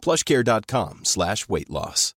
plushcare.com 0.00 1.00
slash 1.04 1.48
weight 1.48 1.70
loss. 1.70 2.14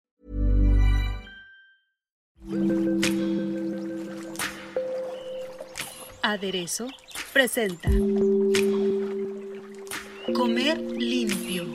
Aderezo 6.24 6.88
presenta 7.34 7.90
Comer 10.34 10.80
limpio. 10.80 11.66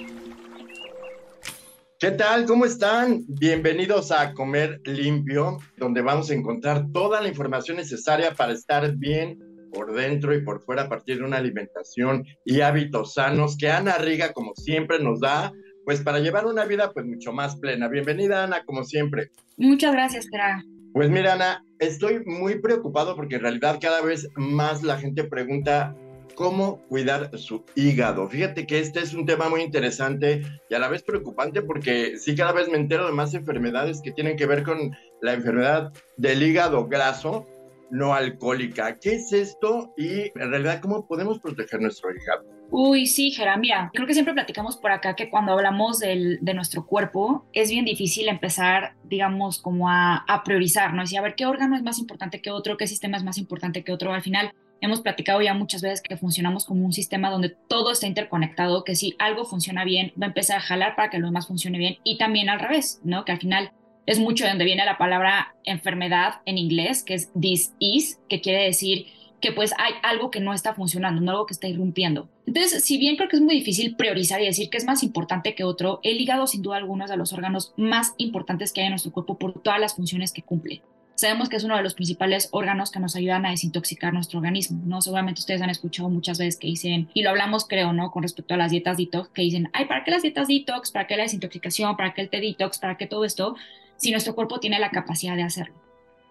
¿Qué 1.98 2.10
tal? 2.10 2.46
¿Cómo 2.46 2.64
están? 2.64 3.24
Bienvenidos 3.26 4.12
a 4.12 4.32
Comer 4.34 4.80
Limpio, 4.84 5.58
donde 5.78 6.02
vamos 6.02 6.30
a 6.30 6.34
encontrar 6.34 6.86
toda 6.92 7.20
la 7.20 7.28
información 7.28 7.78
necesaria 7.78 8.34
para 8.34 8.52
estar 8.52 8.94
bien 8.96 9.38
por 9.72 9.92
dentro 9.92 10.34
y 10.34 10.42
por 10.42 10.62
fuera 10.62 10.82
a 10.82 10.88
partir 10.88 11.18
de 11.18 11.24
una 11.24 11.38
alimentación 11.38 12.24
y 12.44 12.60
hábitos 12.60 13.14
sanos 13.14 13.56
que 13.56 13.70
Ana 13.70 13.98
Riga, 13.98 14.32
como 14.32 14.54
siempre, 14.54 14.98
nos 14.98 15.20
da, 15.20 15.52
pues 15.86 16.00
para 16.00 16.18
llevar 16.18 16.46
una 16.46 16.64
vida 16.64 16.90
pues 16.92 17.06
mucho 17.06 17.32
más 17.32 17.54
plena. 17.54 17.86
Bienvenida, 17.86 18.42
Ana, 18.42 18.64
como 18.64 18.82
siempre. 18.82 19.30
Muchas 19.56 19.92
gracias, 19.92 20.26
Tera. 20.28 20.64
Pues 20.92 21.08
mira, 21.08 21.34
Ana, 21.34 21.64
estoy 21.78 22.24
muy 22.24 22.58
preocupado 22.58 23.14
porque 23.14 23.36
en 23.36 23.42
realidad 23.42 23.78
cada 23.80 24.02
vez 24.02 24.28
más 24.34 24.82
la 24.82 24.98
gente 24.98 25.22
pregunta 25.22 25.94
cómo 26.34 26.82
cuidar 26.88 27.30
su 27.38 27.64
hígado. 27.76 28.28
Fíjate 28.28 28.66
que 28.66 28.80
este 28.80 28.98
es 28.98 29.14
un 29.14 29.26
tema 29.26 29.48
muy 29.48 29.62
interesante 29.62 30.42
y 30.68 30.74
a 30.74 30.80
la 30.80 30.88
vez 30.88 31.04
preocupante 31.04 31.62
porque 31.62 32.18
sí 32.18 32.34
cada 32.34 32.50
vez 32.50 32.68
me 32.68 32.78
entero 32.78 33.06
de 33.06 33.12
más 33.12 33.32
enfermedades 33.34 34.02
que 34.02 34.10
tienen 34.10 34.36
que 34.36 34.46
ver 34.46 34.64
con 34.64 34.90
la 35.22 35.34
enfermedad 35.34 35.92
del 36.16 36.42
hígado 36.42 36.88
graso 36.88 37.46
no 37.90 38.14
alcohólica. 38.14 38.96
¿Qué 38.98 39.14
es 39.14 39.32
esto 39.32 39.92
y 39.96 40.32
en 40.38 40.50
realidad 40.50 40.80
cómo 40.80 41.06
podemos 41.06 41.38
proteger 41.38 41.80
nuestro 41.80 42.10
hígado? 42.10 42.44
Uy, 42.70 43.06
sí, 43.06 43.30
Gerard, 43.30 43.60
mira, 43.60 43.90
creo 43.94 44.06
que 44.06 44.14
siempre 44.14 44.34
platicamos 44.34 44.76
por 44.76 44.90
acá 44.90 45.14
que 45.14 45.30
cuando 45.30 45.52
hablamos 45.52 46.00
del, 46.00 46.38
de 46.40 46.54
nuestro 46.54 46.84
cuerpo 46.84 47.46
es 47.52 47.70
bien 47.70 47.84
difícil 47.84 48.28
empezar, 48.28 48.94
digamos, 49.04 49.60
como 49.60 49.88
a, 49.88 50.24
a 50.26 50.42
priorizar, 50.42 50.92
¿no? 50.92 51.02
Decir, 51.02 51.18
a 51.18 51.22
ver, 51.22 51.36
¿qué 51.36 51.46
órgano 51.46 51.76
es 51.76 51.82
más 51.82 51.98
importante 52.00 52.42
que 52.42 52.50
otro? 52.50 52.76
¿Qué 52.76 52.88
sistema 52.88 53.16
es 53.16 53.22
más 53.22 53.38
importante 53.38 53.84
que 53.84 53.92
otro? 53.92 54.12
Al 54.12 54.22
final, 54.22 54.52
hemos 54.80 55.00
platicado 55.00 55.40
ya 55.42 55.54
muchas 55.54 55.82
veces 55.82 56.02
que 56.02 56.16
funcionamos 56.16 56.64
como 56.64 56.84
un 56.84 56.92
sistema 56.92 57.30
donde 57.30 57.56
todo 57.68 57.92
está 57.92 58.06
interconectado, 58.06 58.84
que 58.84 58.96
si 58.96 59.14
algo 59.18 59.44
funciona 59.44 59.84
bien, 59.84 60.12
va 60.20 60.26
a 60.26 60.28
empezar 60.28 60.58
a 60.58 60.60
jalar 60.60 60.96
para 60.96 61.10
que 61.10 61.18
lo 61.18 61.26
demás 61.26 61.46
funcione 61.46 61.78
bien 61.78 61.96
y 62.04 62.18
también 62.18 62.48
al 62.48 62.60
revés, 62.60 63.00
¿no? 63.04 63.24
Que 63.24 63.32
al 63.32 63.38
final 63.38 63.72
es 64.06 64.18
mucho 64.18 64.44
de 64.44 64.50
donde 64.50 64.64
viene 64.64 64.84
la 64.84 64.98
palabra 64.98 65.54
enfermedad 65.64 66.40
en 66.46 66.58
inglés, 66.58 67.02
que 67.02 67.14
es 67.14 67.30
disease, 67.34 68.18
que 68.28 68.40
quiere 68.40 68.64
decir 68.64 69.06
que 69.40 69.52
pues 69.52 69.72
hay 69.78 69.92
algo 70.02 70.30
que 70.30 70.40
no 70.40 70.54
está 70.54 70.74
funcionando, 70.74 71.20
no 71.20 71.30
algo 71.32 71.46
que 71.46 71.54
está 71.54 71.68
irrumpiendo. 71.68 72.28
Entonces, 72.46 72.84
si 72.84 72.96
bien 72.98 73.16
creo 73.16 73.28
que 73.28 73.36
es 73.36 73.42
muy 73.42 73.54
difícil 73.54 73.96
priorizar 73.96 74.40
y 74.40 74.46
decir 74.46 74.70
que 74.70 74.78
es 74.78 74.86
más 74.86 75.02
importante 75.02 75.54
que 75.54 75.64
otro, 75.64 76.00
el 76.02 76.20
hígado 76.20 76.46
sin 76.46 76.62
duda 76.62 76.76
alguno 76.76 77.04
es 77.04 77.10
de 77.10 77.16
los 77.16 77.32
órganos 77.32 77.74
más 77.76 78.14
importantes 78.16 78.72
que 78.72 78.80
hay 78.80 78.86
en 78.86 78.92
nuestro 78.92 79.12
cuerpo 79.12 79.38
por 79.38 79.60
todas 79.60 79.80
las 79.80 79.94
funciones 79.94 80.32
que 80.32 80.42
cumple. 80.42 80.82
Sabemos 81.16 81.48
que 81.48 81.56
es 81.56 81.64
uno 81.64 81.76
de 81.76 81.82
los 81.82 81.94
principales 81.94 82.50
órganos 82.52 82.90
que 82.90 83.00
nos 83.00 83.16
ayudan 83.16 83.46
a 83.46 83.50
desintoxicar 83.50 84.12
nuestro 84.12 84.38
organismo, 84.38 84.82
¿no? 84.84 85.00
Seguramente 85.00 85.40
ustedes 85.40 85.62
han 85.62 85.70
escuchado 85.70 86.10
muchas 86.10 86.38
veces 86.38 86.58
que 86.58 86.66
dicen, 86.66 87.08
y 87.14 87.22
lo 87.22 87.30
hablamos 87.30 87.66
creo, 87.66 87.94
¿no? 87.94 88.10
Con 88.10 88.22
respecto 88.22 88.52
a 88.52 88.58
las 88.58 88.70
dietas 88.70 88.98
detox, 88.98 89.30
que 89.30 89.40
dicen, 89.40 89.70
ay, 89.72 89.86
¿para 89.86 90.04
qué 90.04 90.10
las 90.10 90.20
dietas 90.20 90.46
detox? 90.46 90.90
¿Para 90.90 91.06
qué 91.06 91.16
la 91.16 91.22
desintoxicación? 91.22 91.96
¿Para 91.96 92.12
qué 92.12 92.20
el 92.20 92.28
té 92.28 92.40
detox? 92.40 92.78
¿Para 92.78 92.98
qué 92.98 93.06
todo 93.06 93.24
esto? 93.24 93.56
Si 93.96 94.10
nuestro 94.10 94.34
cuerpo 94.34 94.60
tiene 94.60 94.78
la 94.78 94.90
capacidad 94.90 95.36
de 95.36 95.42
hacerlo. 95.42 95.74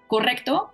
¿Correcto? 0.07 0.71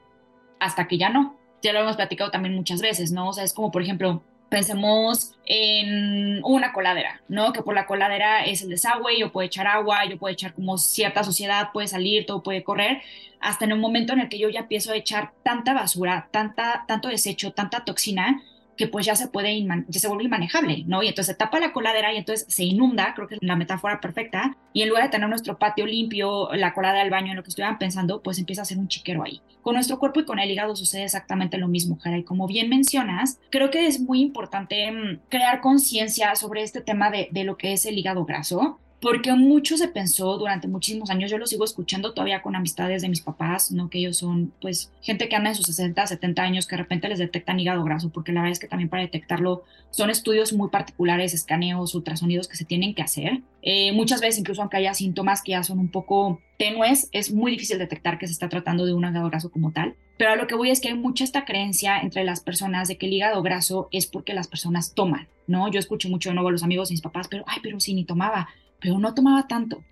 Hasta 0.60 0.88
que 0.88 0.98
ya 0.98 1.10
no 1.10 1.42
ya 1.62 1.74
lo 1.74 1.80
hemos 1.80 1.96
platicado 1.96 2.32
también 2.32 2.56
muchas 2.56 2.82
veces, 2.82 3.12
¿no? 3.12 3.30
O 3.30 3.34
sea, 3.34 3.44
es 3.44 3.54
como, 3.54 3.72
por 3.72 3.82
ejemplo, 3.82 4.24
pensemos 4.50 5.34
en 5.46 6.44
una 6.44 6.74
coladera, 6.74 7.22
¿no? 7.28 7.54
Que 7.54 7.62
por 7.62 7.76
la 7.76 7.86
coladera 7.86 8.44
es 8.44 8.62
el 8.62 8.70
desagüe, 8.70 9.18
yo 9.18 9.32
puedo 9.32 9.46
echar 9.46 9.68
agua, 9.68 10.06
yo 10.06 10.18
puedo 10.18 10.34
echar 10.34 10.54
como 10.54 10.78
cierta 10.78 11.24
suciedad, 11.24 11.70
puede 11.72 11.88
salir, 11.88 12.26
todo 12.26 12.44
puede 12.44 12.64
correr, 12.64 13.02
hasta 13.40 13.66
en 13.66 13.74
un 13.74 13.80
momento 13.80 14.14
en 14.14 14.20
el 14.20 14.30
que 14.30 14.40
yo 14.40 14.50
ya 14.50 14.62
empiezo 14.62 14.92
a 14.92 14.98
echar 14.98 15.32
tanta 15.44 15.74
basura, 15.74 16.28
tanta, 16.32 16.84
tanto 16.88 17.08
desecho, 17.08 17.54
tanta 17.54 17.86
toxina, 17.86 18.44
que 18.82 18.88
pues 18.88 19.06
ya 19.06 19.16
se 19.16 19.28
puede, 19.28 19.64
ya 19.90 20.00
se 20.00 20.08
vuelve 20.08 20.24
inmanejable, 20.24 20.86
¿no? 20.88 21.04
Y 21.04 21.08
entonces 21.08 21.34
se 21.34 21.38
tapa 21.38 21.60
la 21.60 21.72
coladera 21.72 22.12
y 22.12 22.18
entonces 22.18 22.52
se 22.52 22.64
inunda, 22.64 23.14
creo 23.14 23.28
que 23.28 23.36
es 23.36 23.44
la 23.44 23.56
metáfora 23.56 24.02
perfecta, 24.02 24.58
y 24.74 24.82
en 24.82 24.90
lugar 24.90 25.04
de 25.04 25.10
tener 25.10 25.30
nuestro 25.30 25.60
patio 25.60 25.86
limpio, 25.86 26.50
la 26.56 26.74
coladera 26.74 27.04
del 27.04 27.12
baño, 27.12 27.30
en 27.30 27.36
lo 27.36 27.44
que 27.44 27.50
estuvieran 27.50 27.78
pensando, 27.78 28.24
pues 28.24 28.40
empieza 28.40 28.64
a 28.64 28.66
ser 28.66 28.80
un 28.80 28.88
chiquero 28.88 29.22
ahí. 29.24 29.40
Con 29.62 29.76
nuestro 29.76 30.00
cuerpo 30.00 30.22
y 30.22 30.26
con 30.26 30.40
el 30.40 30.50
hígado 30.50 30.76
sucede 30.76 31.04
exactamente 31.04 31.60
lo 31.60 31.68
mismo, 31.68 32.00
Jara, 32.00 32.18
y 32.18 32.24
como 32.24 32.48
bien 32.48 32.70
mencionas, 32.70 33.40
creo 33.52 33.70
que 33.70 33.86
es 33.86 34.02
muy 34.02 34.20
importante 34.20 34.92
mm, 34.92 35.20
crear 35.30 35.62
conciencia 35.62 36.34
sobre 36.34 36.64
este 36.64 36.82
tema 36.82 37.12
de, 37.12 37.30
de 37.30 37.44
lo 37.44 37.58
que 37.58 37.74
es 37.74 37.86
el 37.86 38.00
hígado 38.00 38.26
graso, 38.26 38.80
porque 39.02 39.34
mucho 39.34 39.78
se 39.78 39.88
pensó 39.88 40.38
durante 40.38 40.68
muchísimos 40.68 41.10
años, 41.10 41.32
yo 41.32 41.40
lo 41.40 41.48
sigo 41.48 41.66
escuchando 41.66 42.14
todavía 42.14 42.44
con 42.44 42.56
amistades 42.56 43.02
de 43.02 43.10
mis 43.10 43.22
papás, 43.22 43.72
¿no? 43.72 43.90
Que 43.90 43.98
ellos 43.98 44.18
son, 44.18 44.54
pues, 44.62 44.92
gente 45.02 45.28
que 45.28 45.36
anda 45.36 45.50
en 45.50 45.56
sus 45.56 45.66
60, 45.66 46.06
70 46.06 46.42
años, 46.44 46.68
que 46.68 46.76
de 46.76 46.84
repente 46.84 47.10
les 47.10 47.18
detectan 47.18 47.60
hígado 47.60 47.84
graso, 47.84 48.10
porque 48.10 48.32
la 48.32 48.42
verdad 48.42 48.54
es 48.54 48.60
que 48.60 48.68
también 48.68 48.90
para 48.90 49.02
detectarlo 49.02 49.64
son 49.90 50.12
estudios 50.12 50.54
muy 50.54 50.70
particulares, 50.70 51.34
escaneos, 51.34 51.96
ultrasonidos 51.96 52.48
que 52.48 52.56
se 52.56 52.64
tienen 52.64 52.94
que 52.94 53.02
hacer. 53.02 53.42
Eh, 53.64 53.92
muchas 53.92 54.22
veces, 54.22 54.40
incluso 54.40 54.62
aunque 54.62 54.78
haya 54.78 54.94
síntomas 54.94 55.42
que 55.42 55.54
ya 55.54 55.64
son 55.64 55.80
un 55.80 55.90
poco 55.90 56.40
tenues, 56.60 57.10
es 57.12 57.34
muy 57.34 57.52
difícil 57.52 57.80
detectar 57.80 58.20
que 58.20 58.28
se 58.28 58.34
está 58.34 58.50
tratando 58.50 58.86
de 58.86 58.94
un 58.94 59.04
hígado 59.04 59.28
graso 59.30 59.50
como 59.50 59.72
tal. 59.72 59.96
Pero 60.20 60.34
a 60.34 60.36
lo 60.36 60.46
que 60.46 60.54
voy 60.54 60.70
es 60.70 60.80
que 60.80 60.90
hay 60.90 60.94
mucha 60.94 61.24
esta 61.24 61.46
creencia 61.46 62.00
entre 62.00 62.24
las 62.24 62.42
personas 62.42 62.88
de 62.88 62.98
que 63.00 63.08
el 63.08 63.14
hígado 63.14 63.42
graso 63.42 63.90
es 63.92 64.06
porque 64.06 64.36
las 64.36 64.48
personas 64.48 64.94
toman, 64.94 65.28
¿no? 65.48 65.72
Yo 65.72 65.80
escucho 65.80 66.08
mucho 66.10 66.30
de 66.30 66.36
nuevo 66.36 66.50
a 66.50 66.52
los 66.52 66.62
amigos 66.62 66.90
de 66.90 66.94
mis 66.94 67.02
papás, 67.02 67.28
pero, 67.28 67.44
ay, 67.48 67.58
pero 67.64 67.80
si 67.80 67.96
ni 67.96 68.06
tomaba 68.06 68.48
pero 68.82 69.00
no 69.00 69.14
tomaba 69.14 69.48
tanto. 69.48 69.84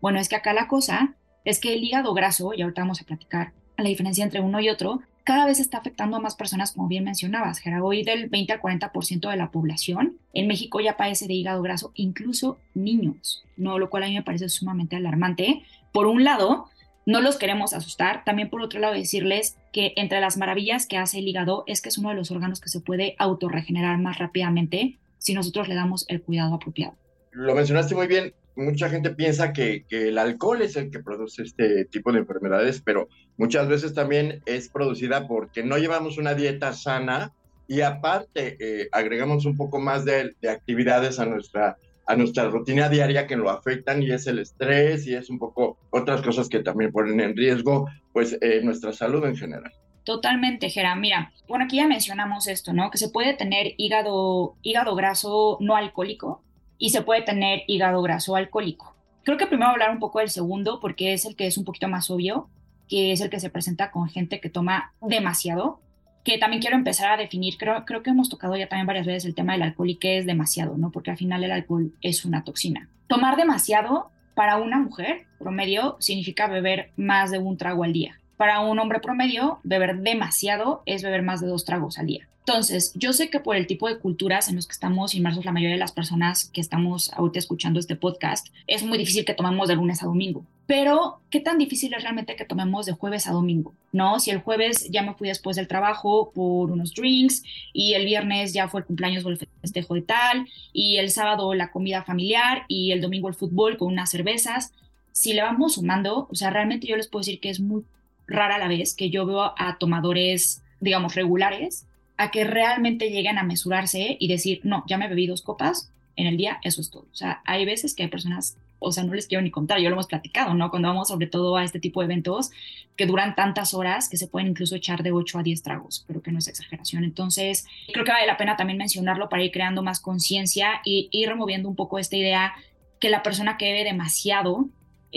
Bueno, 0.00 0.18
es 0.18 0.28
que 0.28 0.36
acá 0.36 0.54
la 0.54 0.68
cosa 0.68 1.14
es 1.44 1.60
que 1.60 1.74
el 1.74 1.84
hígado 1.84 2.14
graso, 2.14 2.54
y 2.54 2.62
ahorita 2.62 2.82
vamos 2.82 3.02
a 3.02 3.04
platicar 3.04 3.52
la 3.76 3.88
diferencia 3.88 4.24
entre 4.24 4.40
uno 4.40 4.60
y 4.60 4.70
otro, 4.70 5.02
cada 5.24 5.44
vez 5.44 5.58
está 5.58 5.78
afectando 5.78 6.16
a 6.16 6.20
más 6.20 6.36
personas, 6.36 6.72
como 6.72 6.86
bien 6.86 7.02
mencionabas, 7.02 7.58
Gerardo, 7.58 7.86
hoy 7.86 8.04
del 8.04 8.28
20 8.28 8.52
al 8.52 8.60
40% 8.60 9.28
de 9.28 9.36
la 9.36 9.50
población 9.50 10.18
en 10.32 10.46
México 10.46 10.80
ya 10.80 10.96
padece 10.96 11.26
de 11.26 11.34
hígado 11.34 11.62
graso, 11.62 11.90
incluso 11.96 12.58
niños, 12.74 13.44
¿no? 13.56 13.80
lo 13.80 13.90
cual 13.90 14.04
a 14.04 14.06
mí 14.06 14.14
me 14.14 14.22
parece 14.22 14.48
sumamente 14.48 14.94
alarmante. 14.94 15.64
Por 15.92 16.06
un 16.06 16.22
lado, 16.22 16.66
no 17.06 17.20
los 17.20 17.38
queremos 17.38 17.72
asustar, 17.72 18.22
también 18.24 18.50
por 18.50 18.62
otro 18.62 18.78
lado 18.78 18.94
decirles 18.94 19.56
que 19.72 19.94
entre 19.96 20.20
las 20.20 20.36
maravillas 20.36 20.86
que 20.86 20.96
hace 20.96 21.18
el 21.18 21.26
hígado 21.26 21.64
es 21.66 21.82
que 21.82 21.88
es 21.88 21.98
uno 21.98 22.10
de 22.10 22.14
los 22.14 22.30
órganos 22.30 22.60
que 22.60 22.68
se 22.68 22.80
puede 22.80 23.16
autorregenerar 23.18 23.98
más 23.98 24.18
rápidamente 24.18 24.98
si 25.18 25.34
nosotros 25.34 25.66
le 25.66 25.74
damos 25.74 26.04
el 26.08 26.22
cuidado 26.22 26.54
apropiado 26.54 26.94
lo 27.36 27.54
mencionaste 27.54 27.94
muy 27.94 28.06
bien, 28.06 28.32
mucha 28.56 28.88
gente 28.88 29.10
piensa 29.10 29.52
que, 29.52 29.84
el 29.90 30.16
alcohol 30.16 30.62
es 30.62 30.74
el 30.76 30.90
que 30.90 31.00
produce 31.00 31.42
este 31.42 31.84
tipo 31.84 32.10
de 32.10 32.20
enfermedades, 32.20 32.80
pero 32.82 33.08
muchas 33.36 33.68
veces 33.68 33.92
también 33.92 34.42
es 34.46 34.70
producida 34.70 35.28
porque 35.28 35.62
no 35.62 35.76
llevamos 35.76 36.16
una 36.16 36.34
dieta 36.34 36.72
sana 36.72 37.32
y 37.68 37.82
aparte 37.82 38.56
eh, 38.58 38.88
agregamos 38.90 39.44
un 39.44 39.56
poco 39.56 39.78
más 39.78 40.06
de, 40.06 40.34
actividades 40.50 41.18
a 41.18 41.26
nuestra, 41.26 41.76
a 42.06 42.16
nuestra 42.16 42.48
rutina 42.48 42.88
diaria 42.88 43.26
que 43.26 43.36
lo 43.36 43.50
afectan 43.50 44.02
y 44.02 44.12
es 44.12 44.26
el 44.26 44.38
estrés 44.38 45.06
y 45.06 45.14
es 45.14 45.28
un 45.28 45.38
poco 45.38 45.76
otras 45.90 46.22
cosas 46.22 46.48
que 46.48 46.60
también 46.60 46.90
ponen 46.90 47.20
en 47.20 47.36
riesgo 47.36 47.86
pues 48.14 48.38
eh, 48.40 48.60
nuestra 48.62 48.94
salud 48.94 49.22
en 49.26 49.36
general. 49.36 49.72
Totalmente, 50.04 50.70
Gera. 50.70 50.94
Mira, 50.94 51.32
bueno, 51.48 51.64
aquí 51.64 51.76
ya 51.76 51.88
mencionamos 51.88 52.46
esto, 52.46 52.72
¿no? 52.72 52.90
Que 52.90 52.96
se 52.96 53.10
puede 53.10 53.34
tener 53.34 53.74
hígado, 53.76 54.54
hígado 54.62 54.94
graso 54.94 55.58
no 55.60 55.74
alcohólico, 55.74 56.44
y 56.78 56.90
se 56.90 57.02
puede 57.02 57.22
tener 57.22 57.62
hígado 57.66 58.02
graso 58.02 58.36
alcohólico. 58.36 58.94
Creo 59.24 59.38
que 59.38 59.46
primero 59.46 59.70
hablar 59.70 59.90
un 59.90 59.98
poco 59.98 60.20
del 60.20 60.30
segundo 60.30 60.78
porque 60.80 61.12
es 61.12 61.24
el 61.24 61.34
que 61.34 61.46
es 61.46 61.58
un 61.58 61.64
poquito 61.64 61.88
más 61.88 62.10
obvio, 62.10 62.48
que 62.88 63.12
es 63.12 63.20
el 63.20 63.30
que 63.30 63.40
se 63.40 63.50
presenta 63.50 63.90
con 63.90 64.08
gente 64.08 64.40
que 64.40 64.50
toma 64.50 64.92
demasiado, 65.00 65.80
que 66.24 66.38
también 66.38 66.60
quiero 66.60 66.76
empezar 66.76 67.12
a 67.12 67.16
definir, 67.16 67.56
creo, 67.56 67.84
creo 67.84 68.02
que 68.02 68.10
hemos 68.10 68.28
tocado 68.28 68.56
ya 68.56 68.68
también 68.68 68.86
varias 68.86 69.06
veces 69.06 69.24
el 69.24 69.34
tema 69.34 69.52
del 69.52 69.62
alcohol 69.62 69.90
y 69.90 69.96
qué 69.96 70.18
es 70.18 70.26
demasiado, 70.26 70.76
¿no? 70.76 70.90
Porque 70.90 71.10
al 71.10 71.16
final 71.16 71.42
el 71.44 71.52
alcohol 71.52 71.92
es 72.02 72.24
una 72.24 72.44
toxina. 72.44 72.88
Tomar 73.06 73.36
demasiado 73.36 74.10
para 74.34 74.56
una 74.56 74.78
mujer 74.78 75.26
promedio 75.38 75.96
significa 76.00 76.46
beber 76.46 76.90
más 76.96 77.30
de 77.30 77.38
un 77.38 77.56
trago 77.56 77.84
al 77.84 77.92
día. 77.92 78.18
Para 78.36 78.60
un 78.60 78.78
hombre 78.78 79.00
promedio, 79.00 79.60
beber 79.62 79.98
demasiado 80.00 80.82
es 80.84 81.02
beber 81.02 81.22
más 81.22 81.40
de 81.40 81.46
dos 81.46 81.64
tragos 81.64 81.98
al 81.98 82.06
día. 82.06 82.28
Entonces, 82.48 82.92
yo 82.94 83.12
sé 83.12 83.28
que 83.28 83.40
por 83.40 83.56
el 83.56 83.66
tipo 83.66 83.88
de 83.88 83.98
culturas 83.98 84.48
en 84.48 84.54
los 84.54 84.68
que 84.68 84.72
estamos 84.72 85.16
inmersos 85.16 85.44
la 85.44 85.50
mayoría 85.50 85.74
de 85.74 85.80
las 85.80 85.90
personas 85.90 86.48
que 86.50 86.60
estamos 86.60 87.12
ahorita 87.14 87.40
escuchando 87.40 87.80
este 87.80 87.96
podcast, 87.96 88.48
es 88.68 88.84
muy 88.84 88.98
difícil 88.98 89.24
que 89.24 89.34
tomemos 89.34 89.66
de 89.66 89.74
lunes 89.74 90.00
a 90.00 90.06
domingo. 90.06 90.44
Pero, 90.68 91.18
¿qué 91.28 91.40
tan 91.40 91.58
difícil 91.58 91.92
es 91.94 92.02
realmente 92.02 92.36
que 92.36 92.44
tomemos 92.44 92.86
de 92.86 92.92
jueves 92.92 93.26
a 93.26 93.32
domingo? 93.32 93.74
¿No? 93.90 94.20
Si 94.20 94.30
el 94.30 94.38
jueves 94.38 94.88
ya 94.90 95.02
me 95.02 95.14
fui 95.14 95.26
después 95.26 95.56
del 95.56 95.66
trabajo 95.66 96.30
por 96.32 96.70
unos 96.70 96.94
drinks 96.94 97.42
y 97.72 97.94
el 97.94 98.04
viernes 98.04 98.52
ya 98.52 98.68
fue 98.68 98.80
el 98.82 98.86
cumpleaños 98.86 99.24
o 99.24 99.30
el 99.30 99.38
festejo 99.60 99.94
de 99.94 100.02
tal 100.02 100.46
y 100.72 100.98
el 100.98 101.10
sábado 101.10 101.52
la 101.54 101.72
comida 101.72 102.04
familiar 102.04 102.64
y 102.68 102.92
el 102.92 103.00
domingo 103.00 103.26
el 103.26 103.34
fútbol 103.34 103.76
con 103.76 103.88
unas 103.88 104.10
cervezas. 104.10 104.72
Si 105.10 105.32
le 105.32 105.42
vamos 105.42 105.74
sumando, 105.74 106.28
o 106.30 106.34
sea, 106.36 106.50
realmente 106.50 106.86
yo 106.86 106.96
les 106.96 107.08
puedo 107.08 107.22
decir 107.22 107.40
que 107.40 107.50
es 107.50 107.58
muy 107.58 107.82
rara 108.26 108.58
la 108.58 108.68
vez 108.68 108.94
que 108.94 109.10
yo 109.10 109.26
veo 109.26 109.54
a 109.56 109.76
tomadores, 109.78 110.62
digamos, 110.80 111.14
regulares 111.14 111.86
a 112.16 112.30
que 112.30 112.44
realmente 112.44 113.10
lleguen 113.10 113.38
a 113.38 113.42
mesurarse 113.42 114.16
y 114.18 114.28
decir, 114.28 114.60
no, 114.64 114.84
ya 114.86 114.98
me 114.98 115.08
bebí 115.08 115.26
dos 115.26 115.42
copas 115.42 115.90
en 116.16 116.26
el 116.26 116.36
día, 116.36 116.58
eso 116.62 116.80
es 116.80 116.90
todo. 116.90 117.06
O 117.12 117.14
sea, 117.14 117.42
hay 117.44 117.64
veces 117.66 117.94
que 117.94 118.04
hay 118.04 118.08
personas, 118.08 118.56
o 118.78 118.90
sea, 118.90 119.04
no 119.04 119.12
les 119.12 119.26
quiero 119.26 119.42
ni 119.42 119.50
contar, 119.50 119.80
yo 119.80 119.90
lo 119.90 119.96
hemos 119.96 120.06
platicado, 120.06 120.54
¿no? 120.54 120.70
Cuando 120.70 120.88
vamos 120.88 121.08
sobre 121.08 121.26
todo 121.26 121.56
a 121.56 121.64
este 121.64 121.78
tipo 121.78 122.00
de 122.00 122.06
eventos 122.06 122.50
que 122.96 123.04
duran 123.04 123.34
tantas 123.34 123.74
horas 123.74 124.08
que 124.08 124.16
se 124.16 124.28
pueden 124.28 124.48
incluso 124.48 124.76
echar 124.76 125.02
de 125.02 125.12
8 125.12 125.38
a 125.38 125.42
10 125.42 125.62
tragos, 125.62 126.04
pero 126.06 126.22
que 126.22 126.32
no 126.32 126.38
es 126.38 126.48
exageración. 126.48 127.04
Entonces, 127.04 127.66
creo 127.92 128.04
que 128.04 128.12
vale 128.12 128.26
la 128.26 128.38
pena 128.38 128.56
también 128.56 128.78
mencionarlo 128.78 129.28
para 129.28 129.44
ir 129.44 129.52
creando 129.52 129.82
más 129.82 130.00
conciencia 130.00 130.80
y 130.84 131.10
ir 131.12 131.28
removiendo 131.28 131.68
un 131.68 131.76
poco 131.76 131.98
esta 131.98 132.16
idea 132.16 132.54
que 132.98 133.10
la 133.10 133.22
persona 133.22 133.58
que 133.58 133.66
bebe 133.66 133.84
demasiado 133.84 134.70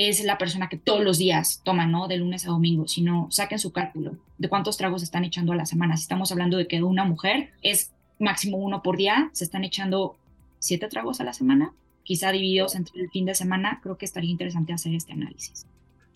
es 0.07 0.23
la 0.23 0.37
persona 0.37 0.69
que 0.69 0.77
todos 0.77 1.03
los 1.03 1.17
días 1.17 1.61
toma, 1.65 1.85
¿no? 1.85 2.07
De 2.07 2.15
lunes 2.15 2.45
a 2.45 2.51
domingo, 2.51 2.87
sino 2.87 3.27
saquen 3.31 3.59
su 3.59 3.73
cálculo 3.73 4.15
de 4.37 4.47
cuántos 4.47 4.77
tragos 4.77 5.03
están 5.03 5.25
echando 5.25 5.51
a 5.51 5.57
la 5.57 5.65
semana. 5.65 5.97
Si 5.97 6.03
estamos 6.03 6.31
hablando 6.31 6.55
de 6.55 6.67
que 6.67 6.81
una 6.81 7.03
mujer 7.03 7.51
es 7.61 7.91
máximo 8.17 8.57
uno 8.57 8.81
por 8.81 8.95
día, 8.95 9.29
se 9.33 9.43
están 9.43 9.65
echando 9.65 10.15
siete 10.57 10.87
tragos 10.87 11.19
a 11.19 11.25
la 11.25 11.33
semana, 11.33 11.73
quizá 12.03 12.31
divididos 12.31 12.75
entre 12.75 13.01
el 13.01 13.09
fin 13.09 13.25
de 13.25 13.35
semana, 13.35 13.81
creo 13.83 13.97
que 13.97 14.05
estaría 14.05 14.31
interesante 14.31 14.71
hacer 14.71 14.93
este 14.93 15.11
análisis. 15.11 15.65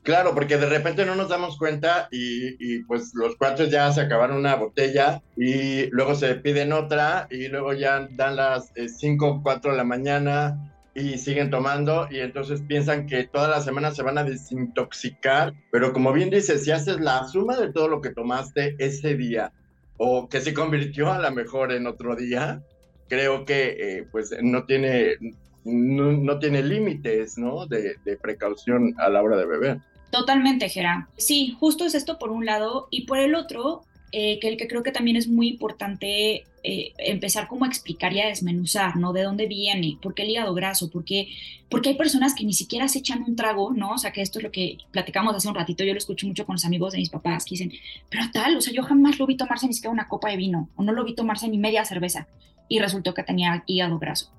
Claro, 0.01 0.33
porque 0.33 0.57
de 0.57 0.65
repente 0.65 1.05
no 1.05 1.15
nos 1.15 1.27
damos 1.27 1.57
cuenta 1.57 2.07
y, 2.09 2.83
pues 2.83 3.11
los 3.15 3.35
cuatro 3.35 3.65
ya 3.65 3.91
se 3.91 4.01
acabaron 4.01 4.37
una 4.37 4.55
botella 4.55 5.21
y 5.35 5.87
luego 5.87 6.15
se 6.15 6.35
piden 6.35 6.71
otra 6.71 7.27
y 7.29 7.49
luego 7.49 7.73
ya 7.73 8.07
dan 8.11 8.37
las 8.37 8.71
eh, 8.75 8.87
cinco 8.87 9.27
o 9.27 9.43
cuatro 9.43 9.71
de 9.71 9.77
la 9.77 9.83
mañana 9.83 10.72
y 10.95 11.17
siguen 11.17 11.49
tomando 11.49 12.07
y 12.11 12.19
entonces 12.19 12.61
piensan 12.61 13.07
que 13.07 13.23
toda 13.23 13.47
la 13.47 13.61
semana 13.61 13.91
se 13.91 14.03
van 14.03 14.17
a 14.17 14.23
desintoxicar, 14.23 15.53
pero 15.71 15.91
como 15.91 16.13
bien 16.13 16.29
dices, 16.29 16.63
si 16.63 16.71
haces 16.71 16.99
la 16.99 17.27
suma 17.27 17.57
de 17.57 17.71
todo 17.71 17.87
lo 17.87 18.01
que 18.01 18.11
tomaste 18.11 18.75
ese 18.77 19.15
día 19.15 19.51
o 19.97 20.29
que 20.29 20.41
se 20.41 20.53
convirtió 20.53 21.11
a 21.11 21.19
lo 21.19 21.31
mejor 21.31 21.71
en 21.71 21.87
otro 21.87 22.15
día, 22.15 22.61
creo 23.07 23.45
que 23.45 23.75
eh, 23.79 24.07
pues 24.11 24.35
no 24.41 24.65
tiene, 24.65 25.17
no, 25.63 26.39
tiene 26.39 26.63
límites, 26.63 27.37
¿no? 27.37 27.65
De, 27.65 27.95
de, 28.03 28.17
precaución 28.17 28.95
a 28.97 29.09
la 29.09 29.21
hora 29.21 29.37
de 29.37 29.45
beber. 29.45 29.79
Totalmente, 30.11 30.69
Gera. 30.69 31.09
Sí, 31.17 31.55
justo 31.59 31.85
es 31.85 31.95
esto 31.95 32.19
por 32.19 32.29
un 32.29 32.45
lado 32.45 32.87
y 32.91 33.05
por 33.05 33.17
el 33.17 33.35
otro, 33.35 33.83
eh, 34.15 34.37
que 34.39 34.47
el 34.47 34.57
que 34.57 34.67
creo 34.67 34.83
que 34.83 34.91
también 34.91 35.17
es 35.17 35.27
muy 35.27 35.47
importante 35.47 36.45
eh, 36.63 36.93
empezar 36.99 37.47
como 37.47 37.65
a 37.65 37.67
explicar 37.67 38.13
y 38.13 38.21
a 38.21 38.27
desmenuzar, 38.27 38.95
¿no? 38.95 39.11
De 39.11 39.23
dónde 39.23 39.47
viene, 39.47 39.97
por 39.99 40.13
qué 40.13 40.21
el 40.21 40.29
hígado 40.29 40.53
graso, 40.53 40.91
por 40.91 41.03
qué, 41.03 41.29
porque 41.67 41.89
hay 41.89 41.95
personas 41.95 42.35
que 42.35 42.45
ni 42.45 42.53
siquiera 42.53 42.87
se 42.87 42.99
echan 42.99 43.23
un 43.23 43.35
trago, 43.35 43.73
¿no? 43.73 43.93
O 43.93 43.97
sea, 43.97 44.11
que 44.11 44.21
esto 44.21 44.37
es 44.37 44.43
lo 44.43 44.51
que 44.51 44.77
platicamos 44.91 45.35
hace 45.35 45.47
un 45.47 45.55
ratito, 45.55 45.83
yo 45.83 45.93
lo 45.93 45.97
escucho 45.97 46.27
mucho 46.27 46.45
con 46.45 46.53
los 46.53 46.63
amigos 46.63 46.93
de 46.93 46.99
mis 46.99 47.09
papás, 47.09 47.43
que 47.43 47.55
dicen, 47.55 47.73
pero 48.11 48.25
tal, 48.31 48.55
o 48.55 48.61
sea, 48.61 48.71
yo 48.71 48.83
jamás 48.83 49.17
lo 49.17 49.25
vi 49.25 49.35
tomarse 49.35 49.65
ni 49.65 49.73
siquiera 49.73 49.91
una 49.91 50.07
copa 50.07 50.29
de 50.29 50.37
vino, 50.37 50.69
o 50.75 50.83
no 50.83 50.91
lo 50.91 51.03
vi 51.03 51.15
tomarse 51.15 51.47
ni 51.47 51.57
media 51.57 51.83
cerveza, 51.83 52.27
y 52.69 52.77
resultó 52.77 53.15
que 53.15 53.23
tenía 53.23 53.63
hígado 53.65 53.97
graso. 53.97 54.29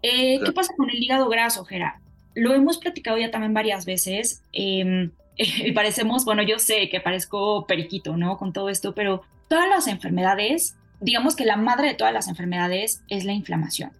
Eh, 0.00 0.40
¿Qué 0.42 0.52
pasa 0.52 0.72
con 0.74 0.88
el 0.88 1.02
hígado 1.02 1.28
graso, 1.28 1.66
Gera? 1.66 2.00
Lo 2.34 2.54
hemos 2.54 2.78
platicado 2.78 3.18
ya 3.18 3.30
también 3.30 3.52
varias 3.52 3.84
veces. 3.84 4.42
Eh, 4.54 5.10
y 5.36 5.72
parecemos, 5.72 6.24
bueno, 6.24 6.42
yo 6.42 6.58
sé 6.58 6.88
que 6.88 7.00
parezco 7.00 7.66
periquito, 7.66 8.16
¿no? 8.16 8.36
Con 8.36 8.52
todo 8.52 8.68
esto, 8.68 8.94
pero 8.94 9.22
todas 9.48 9.68
las 9.68 9.86
enfermedades, 9.86 10.76
digamos 11.00 11.36
que 11.36 11.44
la 11.44 11.56
madre 11.56 11.88
de 11.88 11.94
todas 11.94 12.12
las 12.12 12.28
enfermedades 12.28 13.02
es 13.08 13.24
la 13.24 13.32
inflamación. 13.32 13.92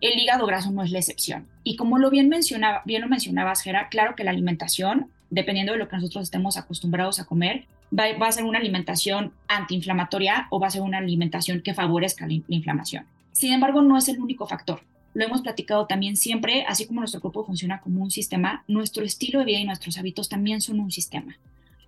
El 0.00 0.18
hígado 0.18 0.46
graso 0.46 0.70
no 0.70 0.82
es 0.82 0.90
la 0.90 0.98
excepción. 0.98 1.46
Y 1.62 1.76
como 1.76 1.98
lo 1.98 2.10
bien, 2.10 2.28
mencionaba, 2.28 2.82
bien 2.86 3.02
lo 3.02 3.08
mencionabas, 3.08 3.62
Gera, 3.62 3.88
claro 3.88 4.14
que 4.16 4.24
la 4.24 4.30
alimentación, 4.30 5.10
dependiendo 5.28 5.72
de 5.72 5.78
lo 5.78 5.88
que 5.88 5.96
nosotros 5.96 6.24
estemos 6.24 6.56
acostumbrados 6.56 7.20
a 7.20 7.26
comer, 7.26 7.66
va 7.92 8.26
a 8.26 8.32
ser 8.32 8.44
una 8.44 8.58
alimentación 8.58 9.34
antiinflamatoria 9.48 10.46
o 10.50 10.60
va 10.60 10.68
a 10.68 10.70
ser 10.70 10.82
una 10.82 10.98
alimentación 10.98 11.60
que 11.60 11.74
favorezca 11.74 12.26
la 12.26 12.40
inflamación. 12.48 13.04
Sin 13.32 13.52
embargo, 13.52 13.82
no 13.82 13.98
es 13.98 14.08
el 14.08 14.20
único 14.20 14.46
factor 14.46 14.80
lo 15.14 15.24
hemos 15.24 15.42
platicado 15.42 15.86
también 15.86 16.16
siempre, 16.16 16.64
así 16.68 16.86
como 16.86 17.00
nuestro 17.00 17.20
cuerpo 17.20 17.44
funciona 17.44 17.80
como 17.80 18.02
un 18.02 18.10
sistema, 18.10 18.64
nuestro 18.68 19.04
estilo 19.04 19.40
de 19.40 19.46
vida 19.46 19.58
y 19.58 19.64
nuestros 19.64 19.98
hábitos 19.98 20.28
también 20.28 20.60
son 20.60 20.80
un 20.80 20.90
sistema. 20.90 21.36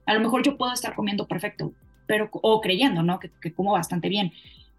A 0.06 0.14
lo 0.14 0.20
mejor 0.20 0.42
yo 0.42 0.56
puedo 0.56 0.72
estar 0.72 0.94
comiendo 0.94 1.28
perfecto, 1.28 1.72
pero, 2.06 2.28
o 2.32 2.60
creyendo, 2.60 3.02
¿no? 3.02 3.20
Que, 3.20 3.30
que 3.40 3.52
como 3.52 3.72
bastante 3.72 4.08
bien, 4.08 4.32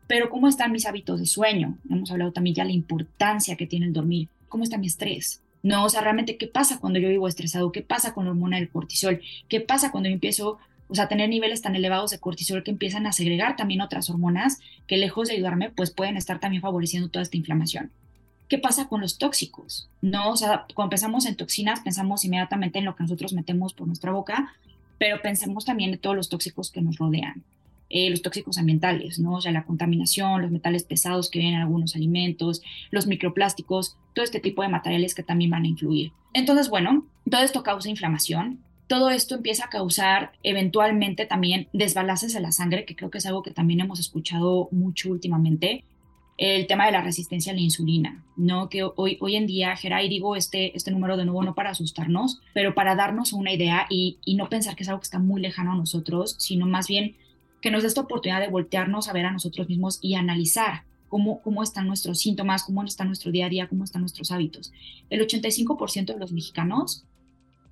pero 0.08 0.30
¿cómo 0.30 0.48
están 0.48 0.72
mis 0.72 0.86
hábitos 0.86 1.20
de 1.20 1.26
sueño? 1.26 1.78
Hemos 1.90 2.12
hablado 2.12 2.32
también 2.34 2.56
ya 2.56 2.66
la 2.66 2.72
importancia 2.72 3.56
que 3.56 3.68
tiene 3.68 3.86
el 3.86 3.94
dormir. 3.94 4.28
¿Cómo 4.50 4.64
está 4.64 4.78
mi 4.78 4.88
estrés? 4.88 5.42
No, 5.64 5.86
o 5.86 5.90
sea, 5.90 6.02
realmente, 6.02 6.38
¿qué 6.38 6.48
pasa 6.48 6.80
cuando 6.80 7.00
yo 7.00 7.08
vivo 7.08 7.28
estresado? 7.28 7.72
¿Qué 7.72 7.82
pasa 7.82 8.14
con 8.14 8.26
la 8.26 8.32
hormona 8.32 8.58
del 8.58 8.70
cortisol? 8.70 9.22
¿Qué 9.48 9.62
pasa 9.62 9.92
cuando 9.92 10.10
yo 10.10 10.14
empiezo 10.14 10.60
o 10.90 10.96
sea, 10.96 11.08
tener 11.08 11.28
niveles 11.30 11.62
tan 11.62 11.76
elevados 11.76 12.12
de 12.12 12.20
cortisol 12.20 12.64
que 12.64 12.70
empiezan 12.70 13.08
a 13.08 13.14
segregar 13.14 13.56
también 13.56 13.82
otras 13.82 14.12
hormonas 14.12 14.60
que 14.86 14.98
lejos 14.98 15.28
de 15.28 15.34
ayudarme, 15.34 15.72
pues 15.72 15.90
pueden 15.90 16.18
estar 16.18 16.40
también 16.40 16.62
favoreciendo 16.62 17.10
toda 17.10 17.24
esta 17.24 17.38
inflamación. 17.38 17.92
¿Qué 18.54 18.60
pasa 18.60 18.88
con 18.88 19.02
los 19.02 19.18
tóxicos? 19.18 19.90
No, 20.00 20.30
o 20.30 20.36
sea, 20.38 20.68
cuando 20.76 20.92
pensamos 20.92 21.26
en 21.26 21.36
toxinas, 21.36 21.80
pensamos 21.80 22.24
inmediatamente 22.24 22.78
en 22.78 22.86
lo 22.86 22.96
que 22.96 23.02
nosotros 23.02 23.34
metemos 23.34 23.74
por 23.74 23.88
nuestra 23.88 24.12
boca, 24.12 24.54
pero 25.00 25.20
pensemos 25.24 25.66
también 25.66 25.92
en 25.92 25.98
todos 25.98 26.16
los 26.16 26.30
tóxicos 26.30 26.70
que 26.70 26.80
nos 26.80 27.00
rodean. 27.00 27.42
Eh, 27.90 28.12
los 28.12 28.22
tóxicos 28.22 28.60
ambientales, 28.60 29.18
¿no? 29.18 29.38
O 29.38 29.42
la 29.50 29.64
contaminación, 29.64 30.44
los 30.44 30.52
metales 30.52 30.84
pesados 30.84 31.32
que 31.32 31.40
vienen 31.40 31.56
en 31.56 31.62
algunos 31.62 31.96
alimentos, 31.96 32.62
los 32.92 33.08
microplásticos, 33.08 33.98
todo 34.14 34.24
este 34.24 34.40
tipo 34.40 34.62
de 34.62 34.68
materiales 34.68 35.16
que 35.16 35.24
también 35.24 35.50
van 35.50 35.64
a 35.64 35.70
influir. 35.70 36.12
Entonces, 36.34 36.70
bueno, 36.70 37.08
todo 37.28 37.42
esto 37.42 37.64
causa 37.64 37.90
inflamación. 37.90 38.60
Todo 38.86 39.10
esto 39.10 39.34
empieza 39.34 39.66
a 39.66 39.70
causar 39.70 40.34
eventualmente 40.44 41.26
también 41.26 41.70
desbalances 41.74 42.36
en 42.36 42.44
la 42.44 42.52
sangre, 42.52 42.86
que 42.86 42.96
creo 42.96 43.10
que 43.10 43.18
es 43.18 43.26
algo 43.26 43.42
que 43.42 43.50
también 43.50 43.80
hemos 43.80 44.00
escuchado 44.00 44.70
mucho 44.72 45.10
últimamente 45.10 45.86
el 46.38 46.66
tema 46.68 46.86
de 46.86 46.92
la 46.92 47.02
resistencia 47.02 47.52
a 47.52 47.56
la 47.56 47.62
insulina, 47.62 48.24
¿no? 48.36 48.70
Que 48.70 48.84
hoy, 48.84 49.18
hoy 49.22 49.36
en 49.36 49.46
día, 49.46 49.76
Geray, 49.76 50.10
digo 50.10 50.36
este, 50.36 50.76
este 50.76 50.92
número 50.92 51.16
de 51.16 51.26
nuevo 51.26 51.44
no 51.44 51.54
para 51.54 51.72
asustarnos, 51.72 52.42
pero 52.54 52.74
para 52.74 52.96
darnos 52.96 53.34
una 53.34 53.54
idea 53.54 53.86
y, 53.90 54.18
no 54.36 54.50
pensar 54.50 54.76
que 54.76 54.84
es 54.84 54.90
algo 54.90 55.00
que 55.00 55.06
está 55.06 55.20
muy 55.20 55.42
lejano 55.42 55.74
a 55.74 55.76
nosotros, 55.76 56.36
sino 56.40 56.66
más 56.66 56.88
bien 56.88 57.16
que 57.62 57.72
nos 57.72 57.84
dé 57.84 57.88
esta 57.88 58.02
oportunidad 58.02 58.42
de 58.42 58.50
voltearnos 58.50 59.08
a 59.08 59.14
ver 59.14 59.26
a 59.26 59.32
nosotros 59.32 59.70
mismos 59.70 60.00
y 60.02 60.16
analizar 60.16 60.84
cómo, 61.08 61.40
cómo 61.42 61.62
están 61.62 61.88
nuestros 61.88 62.20
síntomas, 62.20 62.64
cómo 62.64 62.84
está 62.84 63.06
nuestro 63.06 63.32
día 63.32 63.46
a 63.46 63.50
día, 63.50 63.68
cómo 63.68 63.84
están 63.84 64.02
nuestros 64.02 64.32
hábitos. 64.32 64.74
El 65.10 65.22
85% 65.22 66.14
de 66.14 66.20
los 66.20 66.32
mexicanos 66.32 67.06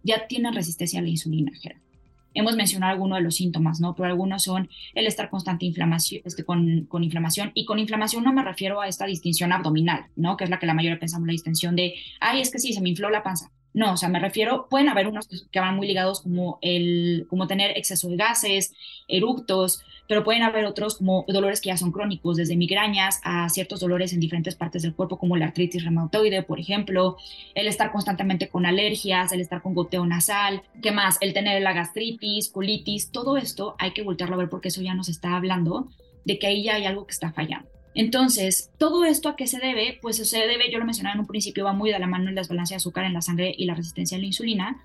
ya 0.03 0.27
tienen 0.27 0.53
resistencia 0.53 0.99
a 0.99 1.03
la 1.03 1.09
insulina, 1.09 1.51
Geray 1.59 1.90
hemos 2.33 2.55
mencionado 2.55 2.93
algunos 2.93 3.17
de 3.17 3.23
los 3.23 3.35
síntomas, 3.35 3.79
¿no? 3.79 3.95
Pero 3.95 4.07
algunos 4.07 4.43
son 4.43 4.69
el 4.93 5.07
estar 5.07 5.29
constante 5.29 5.65
inflamación, 5.65 6.21
este, 6.25 6.43
con, 6.43 6.85
con, 6.85 7.03
inflamación. 7.03 7.51
Y 7.53 7.65
con 7.65 7.79
inflamación 7.79 8.23
no 8.23 8.33
me 8.33 8.43
refiero 8.43 8.81
a 8.81 8.87
esta 8.87 9.05
distinción 9.05 9.51
abdominal, 9.51 10.05
¿no? 10.15 10.37
Que 10.37 10.45
es 10.45 10.49
la 10.49 10.59
que 10.59 10.65
la 10.65 10.73
mayoría 10.73 10.99
pensamos, 10.99 11.27
la 11.27 11.33
distinción 11.33 11.75
de, 11.75 11.95
ay, 12.19 12.41
es 12.41 12.51
que 12.51 12.59
sí, 12.59 12.73
se 12.73 12.81
me 12.81 12.89
infló 12.89 13.09
la 13.09 13.23
panza. 13.23 13.51
No, 13.73 13.93
o 13.93 13.97
sea, 13.97 14.09
me 14.09 14.19
refiero, 14.19 14.67
pueden 14.69 14.89
haber 14.89 15.07
unos 15.07 15.27
que 15.49 15.59
van 15.59 15.75
muy 15.75 15.87
ligados 15.87 16.21
como 16.21 16.59
el, 16.61 17.25
como 17.29 17.47
tener 17.47 17.77
exceso 17.77 18.09
de 18.09 18.17
gases, 18.17 18.73
eructos, 19.07 19.81
pero 20.07 20.23
pueden 20.23 20.43
haber 20.43 20.65
otros 20.65 20.97
como 20.97 21.25
dolores 21.27 21.61
que 21.61 21.69
ya 21.69 21.77
son 21.77 21.91
crónicos, 21.91 22.37
desde 22.37 22.55
migrañas 22.55 23.21
a 23.23 23.47
ciertos 23.49 23.79
dolores 23.79 24.13
en 24.13 24.19
diferentes 24.19 24.55
partes 24.55 24.81
del 24.81 24.93
cuerpo, 24.93 25.17
como 25.17 25.37
la 25.37 25.45
artritis 25.45 25.83
reumatoide, 25.83 26.43
por 26.43 26.59
ejemplo, 26.59 27.17
el 27.55 27.67
estar 27.67 27.91
constantemente 27.91 28.49
con 28.49 28.65
alergias, 28.65 29.31
el 29.31 29.41
estar 29.41 29.61
con 29.61 29.73
goteo 29.73 30.05
nasal, 30.05 30.63
¿qué 30.81 30.91
más? 30.91 31.17
El 31.21 31.33
tener 31.33 31.61
la 31.61 31.73
gastritis, 31.73 32.49
colitis, 32.49 33.11
todo 33.11 33.37
esto 33.37 33.75
hay 33.79 33.91
que 33.91 34.03
voltearlo 34.03 34.35
a 34.35 34.39
ver 34.39 34.49
porque 34.49 34.67
eso 34.67 34.81
ya 34.81 34.93
nos 34.93 35.09
está 35.09 35.35
hablando 35.35 35.87
de 36.25 36.39
que 36.39 36.47
ahí 36.47 36.63
ya 36.63 36.75
hay 36.75 36.85
algo 36.85 37.05
que 37.05 37.13
está 37.13 37.31
fallando. 37.31 37.69
Entonces, 37.93 38.71
¿todo 38.77 39.03
esto 39.03 39.27
a 39.27 39.35
qué 39.35 39.47
se 39.47 39.59
debe? 39.59 39.99
Pues 40.01 40.17
se 40.17 40.39
debe, 40.39 40.71
yo 40.71 40.79
lo 40.79 40.85
mencionaba 40.85 41.13
en 41.13 41.21
un 41.21 41.27
principio, 41.27 41.65
va 41.65 41.73
muy 41.73 41.91
de 41.91 41.99
la 41.99 42.07
mano 42.07 42.31
las 42.31 42.47
desbalance 42.47 42.73
de 42.73 42.77
azúcar 42.77 43.05
en 43.05 43.13
la 43.13 43.21
sangre 43.21 43.53
y 43.57 43.65
la 43.65 43.75
resistencia 43.75 44.17
a 44.17 44.19
la 44.19 44.27
insulina, 44.27 44.81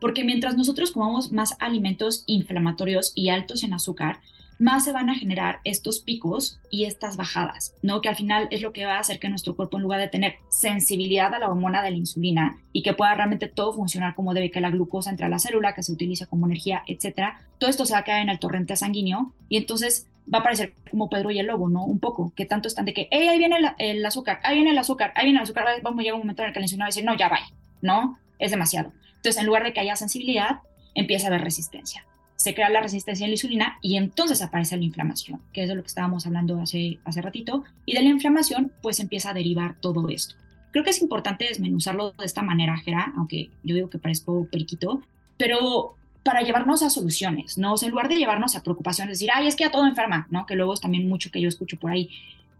porque 0.00 0.24
mientras 0.24 0.56
nosotros 0.56 0.92
comamos 0.92 1.32
más 1.32 1.56
alimentos 1.58 2.24
inflamatorios 2.26 3.12
y 3.14 3.28
altos 3.28 3.62
en 3.62 3.74
azúcar, 3.74 4.20
más 4.58 4.84
se 4.84 4.92
van 4.92 5.10
a 5.10 5.14
generar 5.14 5.60
estos 5.64 6.00
picos 6.00 6.60
y 6.70 6.84
estas 6.84 7.16
bajadas, 7.16 7.74
¿no? 7.82 8.00
Que 8.00 8.08
al 8.08 8.16
final 8.16 8.48
es 8.50 8.62
lo 8.62 8.72
que 8.72 8.86
va 8.86 8.96
a 8.96 9.00
hacer 9.00 9.18
que 9.18 9.28
nuestro 9.28 9.54
cuerpo, 9.54 9.76
en 9.76 9.82
lugar 9.82 10.00
de 10.00 10.08
tener 10.08 10.36
sensibilidad 10.48 11.34
a 11.34 11.38
la 11.38 11.48
hormona 11.48 11.82
de 11.82 11.90
la 11.90 11.96
insulina 11.96 12.58
y 12.72 12.82
que 12.82 12.94
pueda 12.94 13.14
realmente 13.14 13.48
todo 13.48 13.74
funcionar 13.74 14.14
como 14.14 14.34
debe, 14.34 14.50
que 14.50 14.60
la 14.60 14.70
glucosa 14.70 15.10
entre 15.10 15.26
a 15.26 15.28
la 15.28 15.38
célula, 15.38 15.74
que 15.74 15.82
se 15.82 15.92
utiliza 15.92 16.26
como 16.26 16.46
energía, 16.46 16.82
etcétera, 16.86 17.40
todo 17.58 17.70
esto 17.70 17.84
se 17.84 17.92
va 17.92 18.00
a 18.00 18.04
caer 18.04 18.22
en 18.22 18.30
el 18.30 18.38
torrente 18.38 18.76
sanguíneo 18.76 19.32
y 19.48 19.56
entonces 19.56 20.08
va 20.32 20.38
a 20.38 20.42
parecer 20.42 20.72
como 20.90 21.08
Pedro 21.08 21.30
y 21.30 21.38
el 21.38 21.46
lobo, 21.46 21.68
¿no? 21.68 21.84
Un 21.84 22.00
poco, 22.00 22.32
que 22.34 22.46
tanto 22.46 22.68
están 22.68 22.84
de 22.84 22.94
que, 22.94 23.08
hey, 23.10 23.28
ahí 23.28 23.38
viene 23.38 23.56
el, 23.78 24.04
azúcar, 24.04 24.40
ahí 24.42 24.56
viene 24.56 24.70
el 24.70 24.78
azúcar, 24.78 25.12
ahí 25.14 25.26
viene 25.26 25.38
el 25.38 25.44
azúcar, 25.44 25.66
vamos 25.82 26.00
a 26.00 26.02
llegar 26.02 26.14
un 26.14 26.22
momento 26.22 26.42
en 26.42 26.48
el 26.48 26.54
que 26.54 26.60
la 26.60 26.64
insulina 26.64 26.84
va 26.84 26.86
a 26.86 26.88
decir, 26.88 27.04
no, 27.04 27.16
ya 27.16 27.28
va, 27.28 27.38
¿no? 27.80 28.18
Es 28.38 28.50
demasiado. 28.50 28.92
Entonces, 29.16 29.40
en 29.40 29.46
lugar 29.46 29.62
de 29.64 29.72
que 29.72 29.80
haya 29.80 29.94
sensibilidad, 29.94 30.60
empieza 30.94 31.26
a 31.26 31.28
haber 31.28 31.42
resistencia 31.42 32.04
se 32.36 32.54
crea 32.54 32.68
la 32.68 32.80
resistencia 32.80 33.24
a 33.24 33.28
la 33.28 33.34
insulina 33.34 33.78
y 33.80 33.96
entonces 33.96 34.42
aparece 34.42 34.76
la 34.76 34.84
inflamación, 34.84 35.40
que 35.52 35.62
es 35.62 35.68
de 35.68 35.74
lo 35.74 35.82
que 35.82 35.88
estábamos 35.88 36.26
hablando 36.26 36.60
hace, 36.60 36.98
hace 37.04 37.22
ratito, 37.22 37.64
y 37.86 37.94
de 37.94 38.02
la 38.02 38.10
inflamación 38.10 38.72
pues 38.82 39.00
empieza 39.00 39.30
a 39.30 39.34
derivar 39.34 39.76
todo 39.80 40.08
esto. 40.10 40.34
Creo 40.70 40.84
que 40.84 40.90
es 40.90 41.00
importante 41.00 41.46
desmenuzarlo 41.46 42.12
de 42.12 42.24
esta 42.26 42.42
manera, 42.42 42.76
Gera, 42.76 43.12
aunque 43.16 43.50
yo 43.64 43.74
digo 43.74 43.88
que 43.88 43.98
parezco 43.98 44.46
periquito, 44.52 45.02
pero 45.38 45.94
para 46.22 46.42
llevarnos 46.42 46.82
a 46.82 46.90
soluciones, 46.90 47.56
¿no? 47.56 47.74
en 47.80 47.90
lugar 47.90 48.08
de 48.08 48.16
llevarnos 48.16 48.54
a 48.56 48.62
preocupaciones, 48.62 49.18
decir, 49.18 49.30
ay, 49.32 49.46
es 49.46 49.56
que 49.56 49.64
ya 49.64 49.70
todo 49.70 49.86
enferma, 49.86 50.26
¿no? 50.30 50.44
Que 50.44 50.56
luego 50.56 50.74
es 50.74 50.80
también 50.80 51.08
mucho 51.08 51.30
que 51.30 51.40
yo 51.40 51.48
escucho 51.48 51.78
por 51.78 51.92
ahí. 51.92 52.10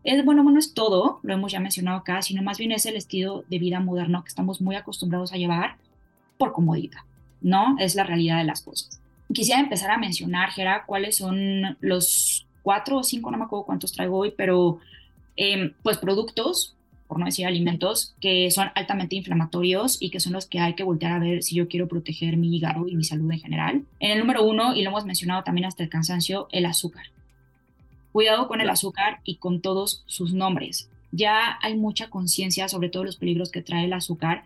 Es, 0.04 0.25
bueno, 0.25 0.45
bueno, 0.45 0.61
es 0.61 0.73
todo, 0.73 1.18
lo 1.25 1.35
hemos 1.35 1.50
ya 1.50 1.59
mencionado 1.59 1.99
acá, 1.99 2.23
sino 2.23 2.42
más 2.42 2.59
bien 2.59 2.71
es 2.71 2.87
el 2.87 2.95
estilo 2.95 3.45
de 3.49 3.59
vida 3.59 3.80
moderno 3.80 4.23
que 4.23 4.28
estamos 4.28 4.61
muy 4.61 4.76
acostumbrados 4.76 5.33
a 5.33 5.37
llevar 5.37 5.78
por 6.38 6.52
comodidad, 6.52 7.00
¿no? 7.40 7.76
Es 7.80 7.97
la 7.97 8.04
realidad 8.04 8.38
de 8.38 8.45
las 8.45 8.62
cosas 8.62 9.00
quisiera 9.33 9.61
empezar 9.61 9.90
a 9.90 9.99
mencionar, 9.99 10.50
Gera, 10.50 10.85
cuáles 10.87 11.16
son 11.16 11.76
los 11.80 12.47
cuatro 12.62 12.99
o 12.99 13.02
cinco, 13.02 13.30
no 13.30 13.38
me 13.38 13.45
acuerdo 13.45 13.64
cuántos 13.64 13.92
traigo 13.92 14.18
hoy, 14.18 14.33
pero 14.37 14.78
em, 15.37 15.73
pues 15.83 15.99
productos, 15.99 16.75
por 17.06 17.18
no 17.18 17.26
decir 17.26 17.47
alimentos, 17.47 18.14
que 18.21 18.50
son 18.50 18.71
altamente 18.75 19.14
inflamatorios 19.16 20.02
y 20.02 20.11
que 20.11 20.18
son 20.18 20.33
los 20.33 20.47
que 20.47 20.59
hay 20.59 20.75
que 20.75 20.83
voltear 20.83 21.12
a 21.12 21.18
ver 21.18 21.42
si 21.42 21.54
yo 21.54 21.68
quiero 21.68 21.87
proteger 21.87 22.37
mi 22.37 22.56
hígado 22.56 22.88
y 22.88 22.97
mi 22.97 23.04
salud 23.04 23.30
en 23.30 23.38
general. 23.38 23.85
En 24.00 24.11
el 24.11 24.18
número 24.18 24.42
uno, 24.42 24.75
y 24.75 24.83
lo 24.83 24.90
hemos 24.90 25.04
mencionado 25.04 25.45
también 25.45 25.66
hasta 25.66 25.83
el 25.85 25.88
cansancio, 25.88 26.49
el 26.50 26.66
azúcar. 26.66 27.06
Cuidado 28.11 28.49
con 28.49 28.61
el 28.61 28.71
azúcar 28.71 29.21
y 29.25 29.37
con 29.37 29.61
todos 29.61 30.02
sus 30.06 30.33
nombres. 30.33 30.88
Ya 31.12 31.59
hay 31.62 31.76
mucha 31.76 32.11
conciencia 32.11 32.68
sobre 32.68 32.88
todos 32.88 33.06
los 33.06 33.16
peligros 33.16 33.50
que 33.50 33.62
trae 33.62 33.85
el 33.85 33.92
azúcar 33.92 34.45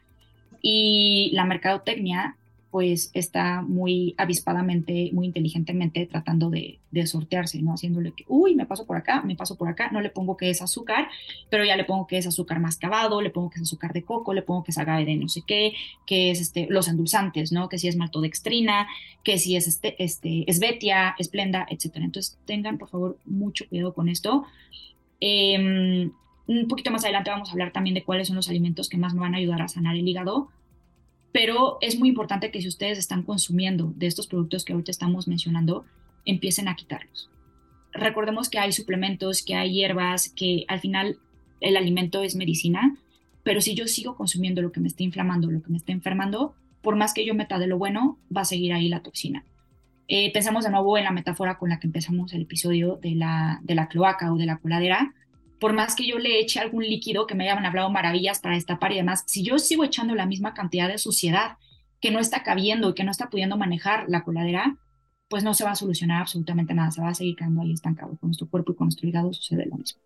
y 0.60 1.30
la 1.32 1.44
mercadotecnia 1.44 2.36
pues 2.70 3.10
está 3.14 3.62
muy 3.62 4.14
avispadamente, 4.16 5.10
muy 5.12 5.26
inteligentemente 5.26 6.06
tratando 6.06 6.50
de, 6.50 6.78
sortearse, 7.06 7.62
¿no? 7.62 7.72
Haciéndole 7.72 8.12
que, 8.12 8.24
uy, 8.28 8.54
me 8.54 8.66
paso 8.66 8.86
por 8.86 8.96
acá, 8.96 9.22
me 9.22 9.36
paso 9.36 9.56
por 9.56 9.68
acá, 9.68 9.90
no 9.90 10.00
le 10.00 10.10
pongo 10.10 10.36
que 10.36 10.50
es 10.50 10.60
azúcar, 10.60 11.08
pero 11.48 11.64
ya 11.64 11.76
le 11.76 11.84
pongo 11.84 12.06
que 12.06 12.18
es 12.18 12.26
azúcar 12.26 12.60
mascabado, 12.60 13.22
le 13.22 13.30
pongo 13.30 13.50
que 13.50 13.56
es 13.56 13.62
azúcar 13.62 13.92
de 13.92 14.02
coco, 14.02 14.34
le 14.34 14.42
pongo 14.42 14.62
que 14.64 14.70
es 14.70 14.78
agave 14.78 15.04
de 15.04 15.16
no 15.16 15.28
sé 15.28 15.42
qué, 15.46 15.72
que 16.06 16.30
es 16.30 16.40
este, 16.40 16.66
los 16.68 16.88
endulzantes, 16.88 17.52
¿no? 17.52 17.68
Que 17.68 17.78
si 17.78 17.88
es 17.88 17.96
maltodextrina, 17.96 18.86
que 19.24 19.38
si 19.38 19.56
es 19.56 19.66
este, 19.66 20.02
este, 20.02 20.48
esbetia, 20.50 21.14
esplenda, 21.18 21.66
etcétera. 21.70 22.04
Entonces 22.04 22.38
tengan, 22.44 22.78
por 22.78 22.88
favor, 22.88 23.18
mucho 23.24 23.68
cuidado 23.68 23.94
con 23.94 24.08
esto. 24.08 24.44
Em, 25.20 26.12
un 26.46 26.68
poquito 26.68 26.90
más 26.90 27.04
adelante 27.04 27.30
vamos 27.30 27.48
a 27.48 27.52
hablar 27.52 27.72
también 27.72 27.94
de 27.94 28.04
cuáles 28.04 28.28
son 28.28 28.36
los 28.36 28.48
alimentos 28.48 28.88
que 28.88 28.96
más 28.96 29.14
me 29.14 29.20
van 29.20 29.34
a 29.34 29.38
ayudar 29.38 29.62
a 29.62 29.68
sanar 29.68 29.96
el 29.96 30.06
hígado 30.06 30.50
pero 31.32 31.78
es 31.80 31.98
muy 31.98 32.08
importante 32.08 32.50
que 32.50 32.60
si 32.60 32.68
ustedes 32.68 32.98
están 32.98 33.22
consumiendo 33.22 33.92
de 33.96 34.06
estos 34.06 34.26
productos 34.26 34.64
que 34.64 34.72
ahorita 34.72 34.90
estamos 34.90 35.28
mencionando, 35.28 35.84
empiecen 36.24 36.68
a 36.68 36.76
quitarlos. 36.76 37.30
Recordemos 37.92 38.48
que 38.48 38.58
hay 38.58 38.72
suplementos, 38.72 39.42
que 39.42 39.54
hay 39.54 39.74
hierbas, 39.74 40.28
que 40.30 40.64
al 40.68 40.80
final 40.80 41.18
el 41.60 41.76
alimento 41.76 42.22
es 42.22 42.36
medicina, 42.36 42.96
pero 43.42 43.60
si 43.60 43.74
yo 43.74 43.86
sigo 43.86 44.16
consumiendo 44.16 44.62
lo 44.62 44.72
que 44.72 44.80
me 44.80 44.88
está 44.88 45.02
inflamando, 45.02 45.50
lo 45.50 45.62
que 45.62 45.70
me 45.70 45.78
está 45.78 45.92
enfermando, 45.92 46.54
por 46.82 46.96
más 46.96 47.14
que 47.14 47.24
yo 47.24 47.34
meta 47.34 47.58
de 47.58 47.66
lo 47.66 47.78
bueno, 47.78 48.18
va 48.34 48.42
a 48.42 48.46
seguir 48.46 48.72
ahí 48.72 48.88
la 48.88 49.02
toxina. 49.02 49.44
Eh, 50.08 50.32
pensamos 50.32 50.64
de 50.64 50.70
nuevo 50.70 50.98
en 50.98 51.04
la 51.04 51.12
metáfora 51.12 51.56
con 51.56 51.68
la 51.68 51.78
que 51.78 51.86
empezamos 51.86 52.32
el 52.32 52.42
episodio 52.42 52.96
de 52.96 53.14
la, 53.14 53.60
de 53.62 53.76
la 53.76 53.88
cloaca 53.88 54.32
o 54.32 54.36
de 54.36 54.46
la 54.46 54.58
coladera 54.58 55.14
por 55.60 55.74
más 55.74 55.94
que 55.94 56.06
yo 56.06 56.18
le 56.18 56.40
eche 56.40 56.58
algún 56.58 56.82
líquido 56.82 57.26
que 57.26 57.34
me 57.34 57.48
hayan 57.48 57.64
hablado 57.64 57.90
maravillas 57.90 58.40
para 58.40 58.54
destapar 58.54 58.92
y 58.92 58.96
demás, 58.96 59.24
si 59.26 59.44
yo 59.44 59.58
sigo 59.58 59.84
echando 59.84 60.14
la 60.14 60.26
misma 60.26 60.54
cantidad 60.54 60.88
de 60.88 60.98
suciedad 60.98 61.58
que 62.00 62.10
no 62.10 62.18
está 62.18 62.42
cabiendo 62.42 62.90
y 62.90 62.94
que 62.94 63.04
no 63.04 63.10
está 63.10 63.28
pudiendo 63.28 63.58
manejar 63.58 64.06
la 64.08 64.24
coladera, 64.24 64.78
pues 65.28 65.44
no 65.44 65.52
se 65.52 65.62
va 65.62 65.72
a 65.72 65.76
solucionar 65.76 66.22
absolutamente 66.22 66.74
nada, 66.74 66.90
se 66.90 67.02
va 67.02 67.08
a 67.08 67.14
seguir 67.14 67.36
quedando 67.36 67.60
ahí 67.60 67.72
estancado. 67.72 68.16
Con 68.18 68.30
nuestro 68.30 68.48
cuerpo 68.48 68.72
y 68.72 68.74
con 68.74 68.86
nuestro 68.86 69.06
hígado 69.06 69.32
sucede 69.34 69.66
lo 69.66 69.76
mismo. 69.76 70.00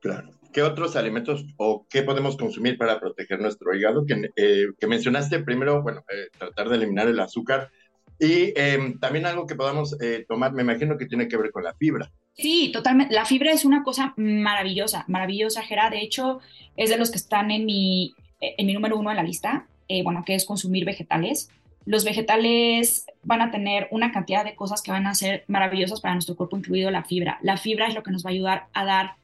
Claro. 0.00 0.30
¿Qué 0.52 0.62
otros 0.62 0.96
alimentos 0.96 1.44
o 1.56 1.86
qué 1.88 2.02
podemos 2.02 2.36
consumir 2.36 2.76
para 2.76 2.98
proteger 2.98 3.40
nuestro 3.40 3.74
hígado? 3.74 4.04
Que, 4.06 4.30
eh, 4.36 4.66
mencionaste 4.88 5.38
primero, 5.40 5.82
bueno, 5.82 6.04
eh, 6.10 6.28
tratar 6.36 6.68
de 6.68 6.76
eliminar 6.76 7.06
el 7.08 7.20
azúcar 7.20 7.70
y 8.18 8.52
em, 8.56 8.98
también 8.98 9.26
algo 9.26 9.46
que 9.46 9.54
podamos 9.54 9.96
eh, 10.00 10.24
tomar, 10.28 10.52
me 10.52 10.62
imagino 10.62 10.96
que 10.96 11.06
tiene 11.06 11.28
que 11.28 11.36
ver 11.36 11.50
con 11.50 11.64
la 11.64 11.74
fibra. 11.74 12.10
Sí, 12.34 12.70
totalmente. 12.72 13.14
La 13.14 13.24
fibra 13.24 13.52
es 13.52 13.64
una 13.64 13.82
cosa 13.82 14.14
maravillosa, 14.16 15.04
maravillosa, 15.08 15.62
Gera. 15.62 15.90
De 15.90 16.00
hecho, 16.00 16.40
es 16.76 16.90
de 16.90 16.98
los 16.98 17.10
que 17.10 17.16
están 17.16 17.50
en 17.50 17.64
mi, 17.64 18.14
en 18.40 18.66
mi 18.66 18.74
número 18.74 18.98
uno 18.98 19.10
en 19.10 19.16
la 19.16 19.22
lista, 19.22 19.66
eh, 19.88 20.02
bueno, 20.02 20.22
que 20.24 20.34
es 20.34 20.44
consumir 20.44 20.84
vegetales. 20.84 21.50
Los 21.84 22.04
vegetales 22.04 23.06
van 23.22 23.42
a 23.42 23.50
tener 23.50 23.88
una 23.90 24.12
cantidad 24.12 24.44
de 24.44 24.56
cosas 24.56 24.82
que 24.82 24.90
van 24.90 25.06
a 25.06 25.14
ser 25.14 25.44
maravillosas 25.46 26.00
para 26.00 26.14
nuestro 26.14 26.36
cuerpo, 26.36 26.56
incluido 26.56 26.90
la 26.90 27.04
fibra. 27.04 27.38
La 27.42 27.56
fibra 27.56 27.86
es 27.86 27.94
lo 27.94 28.02
que 28.02 28.10
nos 28.10 28.24
va 28.24 28.30
a 28.30 28.32
ayudar 28.32 28.66
a 28.72 28.84
dar 28.84 29.16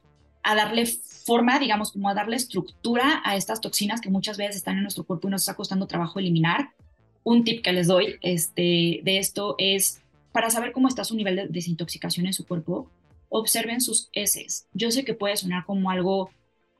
a 0.43 0.55
darle 0.55 0.85
forma, 0.85 1.57
digamos, 1.57 1.93
como 1.93 2.09
a 2.09 2.13
darle 2.13 2.35
estructura 2.35 3.21
a 3.23 3.37
estas 3.37 3.61
toxinas 3.61 4.01
que 4.01 4.09
muchas 4.09 4.37
veces 4.37 4.57
están 4.57 4.75
en 4.75 4.83
nuestro 4.83 5.05
cuerpo 5.05 5.27
y 5.27 5.31
nos 5.31 5.43
está 5.43 5.55
costando 5.55 5.87
trabajo 5.87 6.19
eliminar. 6.19 6.72
Un 7.23 7.43
tip 7.43 7.63
que 7.63 7.71
les 7.71 7.87
doy 7.87 8.15
este, 8.21 9.01
de 9.03 9.17
esto 9.17 9.55
es 9.57 10.01
para 10.33 10.49
saber 10.49 10.71
cómo 10.73 10.87
está 10.87 11.03
su 11.05 11.15
nivel 11.15 11.35
de 11.35 11.47
desintoxicación 11.47 12.25
en 12.25 12.33
su 12.33 12.45
cuerpo, 12.45 12.89
observen 13.29 13.81
sus 13.81 14.09
heces. 14.13 14.67
Yo 14.73 14.91
sé 14.91 15.05
que 15.05 15.13
puede 15.13 15.37
sonar 15.37 15.65
como 15.65 15.89
algo, 15.89 16.31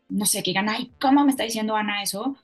no 0.09 0.25
sé, 0.25 0.43
que 0.43 0.51
digan, 0.51 0.69
ay, 0.69 0.91
¿cómo 0.99 1.23
me 1.23 1.31
está 1.31 1.43
diciendo 1.43 1.75
Ana 1.75 2.03
eso? 2.03 2.35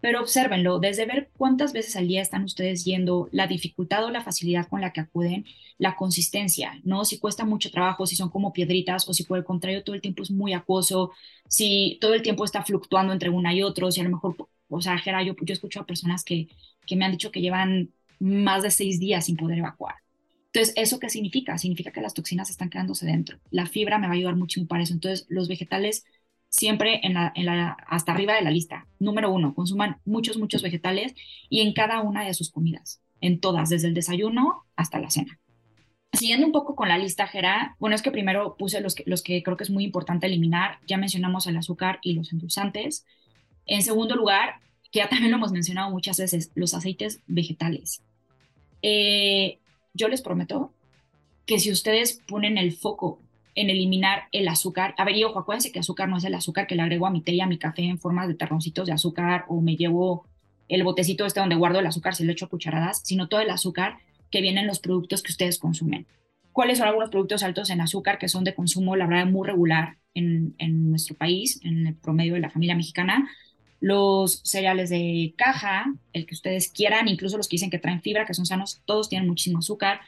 Pero 0.00 0.20
observenlo, 0.20 0.78
desde 0.78 1.06
ver 1.06 1.30
cuántas 1.36 1.72
veces 1.72 1.96
al 1.96 2.06
día 2.06 2.22
están 2.22 2.44
ustedes 2.44 2.84
yendo, 2.84 3.28
la 3.32 3.46
dificultad 3.48 4.04
o 4.04 4.10
la 4.10 4.22
facilidad 4.22 4.68
con 4.68 4.80
la 4.80 4.92
que 4.92 5.00
acuden, 5.00 5.44
la 5.76 5.96
consistencia, 5.96 6.80
¿no? 6.84 7.04
Si 7.04 7.18
cuesta 7.18 7.44
mucho 7.44 7.70
trabajo, 7.70 8.06
si 8.06 8.14
son 8.14 8.30
como 8.30 8.52
piedritas 8.52 9.08
o 9.08 9.14
si 9.14 9.24
por 9.24 9.38
el 9.38 9.44
contrario 9.44 9.82
todo 9.82 9.96
el 9.96 10.02
tiempo 10.02 10.22
es 10.22 10.30
muy 10.30 10.52
acuoso, 10.52 11.10
si 11.48 11.98
todo 12.00 12.14
el 12.14 12.22
tiempo 12.22 12.44
está 12.44 12.62
fluctuando 12.62 13.12
entre 13.12 13.30
una 13.30 13.52
y 13.54 13.62
otra, 13.62 13.90
si 13.90 14.00
a 14.00 14.04
lo 14.04 14.10
mejor, 14.10 14.36
o 14.68 14.80
sea, 14.80 14.98
Gera, 14.98 15.22
yo, 15.24 15.34
yo 15.40 15.52
escucho 15.52 15.80
a 15.80 15.86
personas 15.86 16.24
que, 16.24 16.48
que 16.88 16.96
me 16.96 17.04
han 17.04 17.12
dicho 17.12 17.30
que 17.30 17.40
llevan 17.40 17.90
más 18.18 18.62
de 18.62 18.70
seis 18.70 18.98
días 18.98 19.26
sin 19.26 19.36
poder 19.36 19.58
evacuar. 19.58 19.96
Entonces, 20.46 20.74
¿eso 20.76 20.98
qué 20.98 21.10
significa? 21.10 21.58
Significa 21.58 21.92
que 21.92 22.00
las 22.00 22.14
toxinas 22.14 22.50
están 22.50 22.70
quedándose 22.70 23.06
dentro. 23.06 23.38
La 23.50 23.66
fibra 23.66 23.98
me 23.98 24.06
va 24.06 24.14
a 24.14 24.16
ayudar 24.16 24.34
mucho 24.34 24.66
para 24.66 24.82
eso. 24.82 24.94
Entonces, 24.94 25.26
los 25.28 25.46
vegetales 25.46 26.04
siempre 26.48 27.00
en 27.02 27.14
la, 27.14 27.76
hasta 27.86 28.12
arriba 28.12 28.34
de 28.34 28.42
la 28.42 28.50
lista. 28.50 28.86
Número 28.98 29.30
uno, 29.30 29.54
consuman 29.54 29.98
muchos, 30.04 30.38
muchos 30.38 30.62
vegetales 30.62 31.14
y 31.50 31.60
en 31.60 31.74
cada 31.74 32.00
una 32.00 32.24
de 32.24 32.34
sus 32.34 32.50
comidas, 32.50 33.02
en 33.20 33.40
todas, 33.40 33.68
desde 33.68 33.88
el 33.88 33.94
desayuno 33.94 34.64
hasta 34.74 34.98
la 34.98 35.10
cena. 35.10 35.38
Siguiendo 36.12 36.46
un 36.46 36.52
poco 36.52 36.74
con 36.74 36.88
la 36.88 36.96
lista, 36.96 37.26
Gera, 37.26 37.76
bueno, 37.78 37.94
es 37.94 38.00
que 38.00 38.10
primero 38.10 38.56
puse 38.56 38.80
los 38.80 38.94
que, 38.94 39.04
los 39.06 39.22
que 39.22 39.42
creo 39.42 39.58
que 39.58 39.64
es 39.64 39.70
muy 39.70 39.84
importante 39.84 40.26
eliminar. 40.26 40.78
Ya 40.86 40.96
mencionamos 40.96 41.46
el 41.46 41.56
azúcar 41.58 41.98
y 42.00 42.14
los 42.14 42.32
endulzantes. 42.32 43.04
En 43.66 43.82
segundo 43.82 44.16
lugar, 44.16 44.60
que 44.90 45.00
ya 45.00 45.08
también 45.08 45.30
lo 45.30 45.36
hemos 45.36 45.52
mencionado 45.52 45.90
muchas 45.90 46.18
veces, 46.18 46.50
los 46.54 46.74
aceites 46.74 47.20
vegetales. 47.26 48.02
Eh, 48.82 49.58
yo 49.94 50.08
les 50.08 50.22
prometo 50.22 50.72
que 51.46 51.58
si 51.58 51.70
ustedes 51.72 52.20
ponen 52.26 52.58
el 52.58 52.72
foco 52.72 53.20
en 53.54 53.70
eliminar 53.70 54.24
el 54.32 54.46
azúcar, 54.48 54.94
a 54.98 55.04
ver, 55.04 55.16
y 55.16 55.24
ojo, 55.24 55.38
acuérdense 55.38 55.72
que 55.72 55.80
azúcar 55.80 56.08
no 56.08 56.18
es 56.18 56.24
el 56.24 56.34
azúcar 56.34 56.66
que 56.66 56.76
le 56.76 56.82
agrego 56.82 57.06
a 57.06 57.10
mi 57.10 57.22
té 57.22 57.32
y 57.32 57.40
a 57.40 57.46
mi 57.46 57.58
café 57.58 57.82
en 57.82 57.98
forma 57.98 58.26
de 58.26 58.34
terroncitos 58.34 58.86
de 58.86 58.92
azúcar 58.92 59.44
o 59.48 59.60
me 59.60 59.76
llevo 59.76 60.26
el 60.68 60.84
botecito 60.84 61.26
este 61.26 61.40
donde 61.40 61.56
guardo 61.56 61.80
el 61.80 61.86
azúcar, 61.86 62.14
si 62.14 62.24
lo 62.24 62.32
echo 62.32 62.48
cucharadas, 62.48 63.00
sino 63.02 63.28
todo 63.28 63.40
el 63.40 63.50
azúcar 63.50 63.96
que 64.30 64.42
viene 64.42 64.60
en 64.60 64.66
los 64.66 64.78
productos 64.78 65.22
que 65.22 65.32
ustedes 65.32 65.58
consumen. 65.58 66.06
¿Cuáles 66.52 66.78
son 66.78 66.88
algunos 66.88 67.10
productos 67.10 67.42
altos 67.42 67.70
en 67.70 67.80
azúcar 67.80 68.18
que 68.18 68.28
son 68.28 68.44
de 68.44 68.54
consumo, 68.54 68.94
la 68.94 69.06
verdad, 69.06 69.26
muy 69.26 69.46
regular 69.46 69.96
en, 70.14 70.54
en 70.58 70.90
nuestro 70.90 71.16
país, 71.16 71.60
en 71.64 71.86
el 71.86 71.94
promedio 71.94 72.34
de 72.34 72.40
la 72.40 72.50
familia 72.50 72.74
mexicana? 72.74 73.28
Los 73.80 74.40
cereales 74.44 74.90
de 74.90 75.34
caja, 75.36 75.86
el 76.12 76.26
que 76.26 76.34
ustedes 76.34 76.70
quieran, 76.70 77.08
incluso 77.08 77.36
los 77.36 77.48
que 77.48 77.54
dicen 77.54 77.70
que 77.70 77.78
traen 77.78 78.02
fibra, 78.02 78.26
que 78.26 78.34
son 78.34 78.46
sanos, 78.46 78.80
todos 78.84 79.08
tienen 79.08 79.28
muchísimo 79.28 79.58
azúcar. 79.58 80.00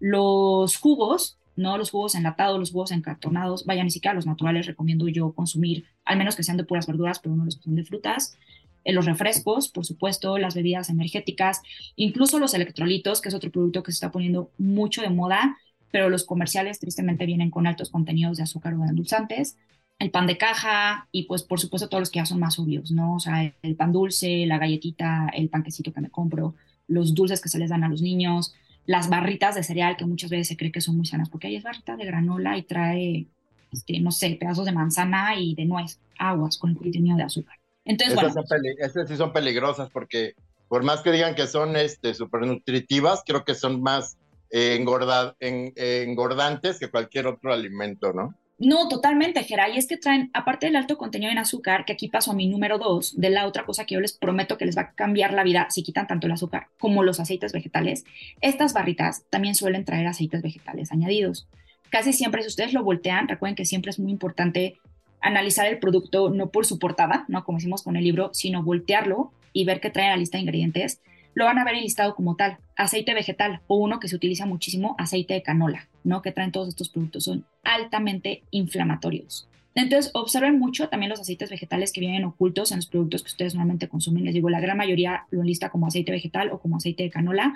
Los 0.00 0.76
jugos, 0.76 1.38
no 1.56 1.76
los 1.76 1.90
jugos 1.90 2.14
enlatados, 2.14 2.58
los 2.58 2.70
jugos 2.70 2.92
encartonados, 2.92 3.66
vaya, 3.66 3.84
ni 3.84 3.90
siquiera 3.90 4.14
los 4.14 4.26
naturales 4.26 4.66
recomiendo 4.66 5.08
yo 5.08 5.32
consumir, 5.32 5.84
al 6.04 6.16
menos 6.16 6.36
que 6.36 6.42
sean 6.42 6.56
de 6.56 6.64
puras 6.64 6.86
verduras, 6.86 7.18
pero 7.18 7.36
no 7.36 7.44
los 7.44 7.56
que 7.56 7.64
son 7.64 7.74
de 7.74 7.84
frutas. 7.84 8.38
Eh, 8.84 8.92
los 8.92 9.04
refrescos, 9.04 9.68
por 9.68 9.84
supuesto, 9.84 10.38
las 10.38 10.54
bebidas 10.54 10.88
energéticas, 10.88 11.60
incluso 11.96 12.38
los 12.38 12.54
electrolitos, 12.54 13.20
que 13.20 13.28
es 13.28 13.34
otro 13.34 13.50
producto 13.50 13.82
que 13.82 13.92
se 13.92 13.96
está 13.96 14.10
poniendo 14.10 14.50
mucho 14.58 15.02
de 15.02 15.10
moda. 15.10 15.58
pero 15.90 16.10
los 16.10 16.24
comerciales 16.24 16.78
tristemente 16.80 17.24
vienen 17.24 17.50
con 17.50 17.66
altos 17.66 17.88
contenidos 17.88 18.36
de 18.36 18.42
azúcar 18.42 18.74
o 18.74 18.80
de 18.80 18.88
endulzantes. 18.88 19.56
El 19.98 20.10
pan 20.12 20.26
de 20.28 20.38
caja 20.38 21.08
y 21.10 21.24
pues 21.24 21.42
por 21.42 21.58
supuesto 21.58 21.88
todos 21.88 22.02
los 22.02 22.10
que 22.10 22.20
ya 22.20 22.26
son 22.26 22.38
más 22.38 22.58
obvios, 22.58 22.92
¿no? 22.92 23.16
O 23.16 23.20
sea, 23.20 23.52
el 23.62 23.74
pan 23.76 23.92
dulce, 23.92 24.46
la 24.46 24.58
galletita, 24.58 25.28
el 25.34 25.48
panquecito 25.48 25.92
que 25.92 26.00
me 26.00 26.10
compro, 26.10 26.54
los 26.86 27.14
dulces 27.14 27.40
que 27.40 27.48
se 27.48 27.58
les 27.58 27.70
dan 27.70 27.82
a 27.84 27.88
los 27.88 28.00
niños, 28.00 28.54
las 28.86 29.08
barritas 29.10 29.54
de 29.56 29.64
cereal 29.64 29.96
que 29.96 30.06
muchas 30.06 30.30
veces 30.30 30.48
se 30.48 30.56
cree 30.56 30.70
que 30.72 30.80
son 30.80 30.96
muy 30.96 31.06
sanas, 31.06 31.28
porque 31.28 31.48
ahí 31.48 31.56
es 31.56 31.64
barrita 31.64 31.96
de 31.96 32.04
granola 32.04 32.56
y 32.56 32.62
trae, 32.62 33.26
este, 33.72 33.98
no 34.00 34.12
sé, 34.12 34.36
pedazos 34.40 34.66
de 34.66 34.72
manzana 34.72 35.34
y 35.38 35.54
de 35.54 35.64
nuez, 35.64 35.98
aguas 36.18 36.58
con 36.58 36.70
el 36.70 36.76
contenido 36.78 37.16
de 37.16 37.24
azúcar. 37.24 37.58
Entonces, 37.84 38.14
Esas 38.14 38.34
bueno, 38.34 38.62
esas 38.78 39.08
sí 39.08 39.16
son 39.16 39.32
peligrosas 39.32 39.90
porque 39.90 40.34
por 40.68 40.84
más 40.84 41.00
que 41.00 41.10
digan 41.10 41.34
que 41.34 41.46
son 41.46 41.76
este, 41.76 42.14
súper 42.14 42.46
nutritivas, 42.46 43.22
creo 43.26 43.44
que 43.44 43.54
son 43.54 43.82
más 43.82 44.16
eh, 44.50 44.78
engorda- 44.80 45.34
en- 45.40 45.72
eh, 45.76 46.04
engordantes 46.06 46.78
que 46.78 46.88
cualquier 46.88 47.26
otro 47.26 47.52
alimento, 47.52 48.12
¿no? 48.12 48.34
No, 48.58 48.88
totalmente, 48.88 49.44
Gera. 49.44 49.68
Y 49.68 49.78
es 49.78 49.86
que 49.86 49.96
traen, 49.96 50.30
aparte 50.34 50.66
del 50.66 50.74
alto 50.74 50.98
contenido 50.98 51.30
en 51.30 51.38
azúcar, 51.38 51.84
que 51.84 51.92
aquí 51.92 52.08
paso 52.08 52.32
a 52.32 52.34
mi 52.34 52.48
número 52.48 52.78
dos, 52.78 53.18
de 53.18 53.30
la 53.30 53.46
otra 53.46 53.64
cosa 53.64 53.84
que 53.84 53.94
yo 53.94 54.00
les 54.00 54.12
prometo 54.12 54.58
que 54.58 54.66
les 54.66 54.76
va 54.76 54.82
a 54.82 54.92
cambiar 54.92 55.32
la 55.32 55.44
vida 55.44 55.68
si 55.70 55.84
quitan 55.84 56.08
tanto 56.08 56.26
el 56.26 56.32
azúcar 56.32 56.66
como 56.78 57.04
los 57.04 57.20
aceites 57.20 57.52
vegetales, 57.52 58.04
estas 58.40 58.72
barritas 58.72 59.22
también 59.30 59.54
suelen 59.54 59.84
traer 59.84 60.08
aceites 60.08 60.42
vegetales 60.42 60.90
añadidos. 60.90 61.46
Casi 61.90 62.12
siempre, 62.12 62.42
si 62.42 62.48
ustedes 62.48 62.72
lo 62.72 62.82
voltean, 62.82 63.28
recuerden 63.28 63.54
que 63.54 63.64
siempre 63.64 63.90
es 63.90 64.00
muy 64.00 64.10
importante 64.10 64.78
analizar 65.20 65.66
el 65.66 65.78
producto 65.78 66.30
no 66.30 66.50
por 66.50 66.66
su 66.66 66.80
portada, 66.80 67.24
no 67.28 67.44
como 67.44 67.58
hicimos 67.58 67.82
con 67.82 67.96
el 67.96 68.04
libro, 68.04 68.30
sino 68.34 68.64
voltearlo 68.64 69.32
y 69.52 69.64
ver 69.64 69.80
qué 69.80 69.90
trae 69.90 70.08
la 70.08 70.16
lista 70.16 70.36
de 70.36 70.42
ingredientes. 70.42 71.00
Lo 71.38 71.44
van 71.44 71.60
a 71.60 71.64
ver 71.64 71.76
enlistado 71.76 72.16
como 72.16 72.34
tal, 72.34 72.58
aceite 72.74 73.14
vegetal 73.14 73.60
o 73.68 73.76
uno 73.76 74.00
que 74.00 74.08
se 74.08 74.16
utiliza 74.16 74.44
muchísimo, 74.44 74.96
aceite 74.98 75.34
de 75.34 75.42
canola, 75.44 75.88
¿no? 76.02 76.20
Que 76.20 76.32
traen 76.32 76.50
todos 76.50 76.66
estos 76.66 76.88
productos, 76.88 77.26
son 77.26 77.46
altamente 77.62 78.42
inflamatorios. 78.50 79.48
Entonces, 79.76 80.10
observen 80.14 80.58
mucho 80.58 80.88
también 80.88 81.10
los 81.10 81.20
aceites 81.20 81.48
vegetales 81.48 81.92
que 81.92 82.00
vienen 82.00 82.24
ocultos 82.24 82.72
en 82.72 82.78
los 82.78 82.88
productos 82.88 83.22
que 83.22 83.28
ustedes 83.28 83.54
normalmente 83.54 83.86
consumen. 83.86 84.24
Les 84.24 84.34
digo, 84.34 84.50
la 84.50 84.58
gran 84.58 84.76
mayoría 84.76 85.26
lo 85.30 85.42
enlista 85.42 85.70
como 85.70 85.86
aceite 85.86 86.10
vegetal 86.10 86.50
o 86.50 86.58
como 86.58 86.78
aceite 86.78 87.04
de 87.04 87.10
canola, 87.10 87.54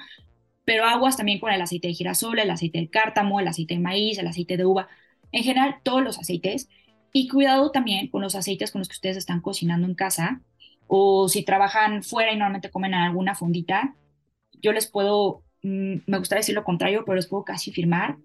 pero 0.65 0.85
aguas 0.85 1.17
también 1.17 1.41
con 1.41 1.51
el 1.51 1.61
aceite 1.61 1.89
de 1.89 1.95
girasol, 1.95 2.39
el 2.39 2.53
aceite 2.53 2.79
de 2.79 2.87
cártamo, 2.87 3.41
el 3.41 3.49
aceite 3.49 3.75
de 3.75 3.81
maíz, 3.81 4.17
el 4.17 4.29
aceite 4.29 4.57
de 4.57 4.65
uva, 4.65 4.87
en 5.33 5.43
general 5.43 5.79
todos 5.83 6.05
los 6.05 6.21
aceites. 6.21 6.69
Y 7.13 7.27
cuidado 7.27 7.73
también 7.73 8.07
con 8.07 8.23
los 8.23 8.37
aceites 8.37 8.71
con 8.71 8.79
los 8.79 8.89
que 8.89 8.95
ustedes 8.95 9.17
están 9.17 9.41
cocinando 9.41 9.89
en 9.89 9.97
casa 9.97 10.41
o 10.95 11.29
si 11.29 11.43
trabajan 11.45 12.03
fuera 12.03 12.33
y 12.33 12.37
normalmente 12.37 12.71
comen 12.71 12.93
en 12.95 13.01
alguna 13.01 13.35
fondita. 13.35 13.95
Yo 14.63 14.73
les 14.73 14.87
puedo, 14.89 15.43
mm, 15.63 15.97
me 16.07 16.19
gustaría 16.19 16.41
decir 16.41 16.55
lo 16.55 16.65
contrario, 16.65 17.05
pero 17.05 17.17
les 17.17 17.27
puedo 17.29 17.45
casi 17.45 17.73
firmar 17.73 18.19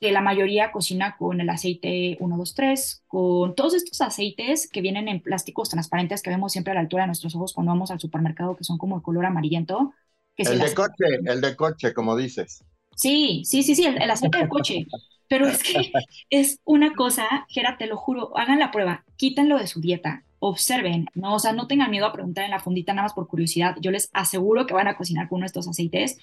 que 0.00 0.12
la 0.12 0.20
mayoría 0.20 0.72
cocina 0.72 1.16
con 1.18 1.40
el 1.40 1.50
aceite 1.50 2.16
123, 2.18 3.02
con 3.08 3.54
todos 3.56 3.74
estos 3.74 4.00
aceites 4.00 4.68
que 4.70 4.80
vienen 4.80 5.08
en 5.08 5.20
plásticos 5.22 5.70
transparentes 5.70 6.22
que 6.22 6.30
vemos 6.30 6.52
siempre 6.52 6.70
a 6.72 6.74
la 6.74 6.80
altura 6.80 7.02
de 7.04 7.08
nuestros 7.08 7.34
ojos 7.36 7.52
cuando 7.52 7.72
vamos 7.72 7.90
al 7.90 8.00
supermercado, 8.00 8.56
que 8.56 8.64
son 8.64 8.78
como 8.78 8.96
de 8.98 9.02
color 9.02 9.26
amarillento. 9.26 9.92
Que 10.36 10.44
El 10.44 10.50
de 10.50 10.56
las- 10.58 10.74
coche, 10.74 11.06
el 11.26 11.40
de 11.40 11.56
coche, 11.56 11.92
como 11.94 12.16
dices. 12.16 12.64
Sí, 12.94 13.42
sí, 13.44 13.62
sí, 13.62 13.74
sí, 13.74 13.84
el, 13.86 14.00
el 14.00 14.10
aceite 14.10 14.38
del 14.38 14.48
coche. 14.48 14.86
Pero 15.28 15.46
es 15.46 15.62
que 15.62 15.72
es 16.30 16.60
una 16.64 16.94
cosa, 16.94 17.26
Gera, 17.48 17.76
te 17.78 17.86
lo 17.86 17.96
juro, 17.96 18.36
hagan 18.36 18.58
la 18.58 18.70
prueba, 18.70 19.04
quítenlo 19.16 19.58
de 19.58 19.66
su 19.66 19.80
dieta, 19.80 20.24
observen, 20.40 21.06
¿no? 21.14 21.34
O 21.34 21.38
sea, 21.38 21.52
no 21.52 21.66
tengan 21.66 21.90
miedo 21.90 22.06
a 22.06 22.12
preguntar 22.12 22.44
en 22.44 22.50
la 22.50 22.60
fundita 22.60 22.92
nada 22.92 23.04
más 23.06 23.14
por 23.14 23.26
curiosidad. 23.26 23.76
Yo 23.80 23.90
les 23.90 24.10
aseguro 24.12 24.66
que 24.66 24.74
van 24.74 24.88
a 24.88 24.96
cocinar 24.96 25.28
con 25.28 25.36
uno 25.36 25.44
de 25.44 25.48
estos 25.48 25.68
aceites 25.68 26.18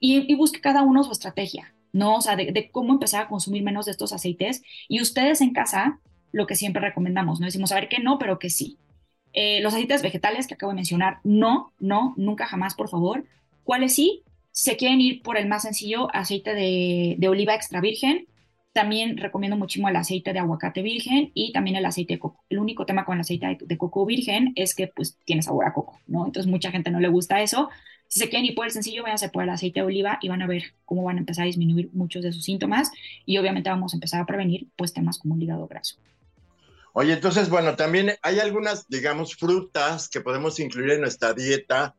y, 0.00 0.34
busque 0.34 0.60
cada 0.60 0.82
uno 0.82 1.04
su 1.04 1.12
estrategia, 1.12 1.74
¿no? 1.92 2.16
O 2.16 2.20
sea, 2.20 2.34
de, 2.36 2.70
cómo 2.72 2.92
empezar 2.92 3.22
a 3.22 3.28
consumir 3.28 3.62
menos 3.62 3.86
de 3.86 3.92
estos 3.92 4.12
aceites. 4.12 4.62
Y 4.88 5.00
ustedes 5.00 5.40
en 5.40 5.52
casa, 5.52 6.00
lo 6.32 6.46
que 6.46 6.56
siempre 6.56 6.82
recomendamos, 6.82 7.38
¿no? 7.38 7.46
Decimos, 7.46 7.70
a 7.72 7.76
ver 7.76 7.88
que 7.88 8.00
no, 8.00 8.18
pero 8.18 8.38
que 8.38 8.50
sí. 8.50 8.78
Eh, 9.32 9.60
los 9.60 9.74
aceites 9.74 10.02
vegetales 10.02 10.46
que 10.46 10.54
acabo 10.54 10.72
de 10.72 10.76
mencionar, 10.76 11.18
no, 11.22 11.72
no, 11.78 12.14
nunca 12.16 12.46
jamás, 12.46 12.74
por 12.74 12.88
favor. 12.88 13.24
¿Cuáles 13.64 13.94
sí? 13.94 14.24
Se 14.50 14.76
quieren 14.76 15.00
ir 15.00 15.22
por 15.22 15.38
el 15.38 15.48
más 15.48 15.62
sencillo, 15.62 16.14
aceite 16.14 16.54
de, 16.54 17.14
de 17.18 17.28
oliva 17.28 17.54
extra 17.54 17.80
virgen. 17.80 18.26
También 18.72 19.18
recomiendo 19.18 19.56
muchísimo 19.56 19.88
el 19.88 19.96
aceite 19.96 20.32
de 20.32 20.38
aguacate 20.38 20.80
virgen 20.82 21.30
y 21.34 21.52
también 21.52 21.76
el 21.76 21.84
aceite 21.84 22.14
de 22.14 22.18
coco. 22.18 22.42
El 22.48 22.58
único 22.58 22.86
tema 22.86 23.04
con 23.04 23.16
el 23.16 23.20
aceite 23.20 23.58
de, 23.60 23.78
coco 23.78 24.06
virgen 24.06 24.52
es 24.56 24.74
que 24.74 24.86
pues 24.88 25.18
tiene 25.24 25.42
sabor 25.42 25.66
a 25.66 25.74
coco, 25.74 26.00
¿no? 26.06 26.24
Entonces 26.24 26.50
mucha 26.50 26.70
gente 26.70 26.90
no 26.90 26.98
le 26.98 27.08
gusta 27.08 27.42
eso. 27.42 27.68
Si 28.08 28.18
se 28.20 28.28
quieren 28.28 28.46
ir 28.46 28.54
por 28.54 28.66
el 28.66 28.72
sencillo, 28.72 29.02
váyanse 29.02 29.28
por 29.28 29.42
el 29.42 29.50
aceite 29.50 29.80
de 29.80 29.86
oliva 29.86 30.18
y 30.22 30.28
van 30.28 30.42
a 30.42 30.46
ver 30.46 30.74
cómo 30.84 31.04
van 31.04 31.16
a 31.16 31.20
empezar 31.20 31.42
a 31.42 31.46
disminuir 31.46 31.90
muchos 31.92 32.22
de 32.22 32.32
sus 32.32 32.44
síntomas 32.44 32.90
y 33.26 33.36
obviamente 33.38 33.68
vamos 33.68 33.92
a 33.92 33.96
empezar 33.96 34.20
a 34.20 34.26
prevenir 34.26 34.68
pues 34.76 34.92
temas 34.92 35.18
como 35.18 35.34
el 35.34 35.42
hígado 35.42 35.66
graso. 35.66 35.96
Oye, 36.94 37.14
entonces, 37.14 37.48
bueno, 37.48 37.74
también 37.74 38.12
hay 38.22 38.38
algunas, 38.38 38.86
digamos, 38.88 39.34
frutas 39.34 40.10
que 40.10 40.20
podemos 40.20 40.60
incluir 40.60 40.90
en 40.92 41.00
nuestra 41.00 41.32
dieta. 41.32 41.94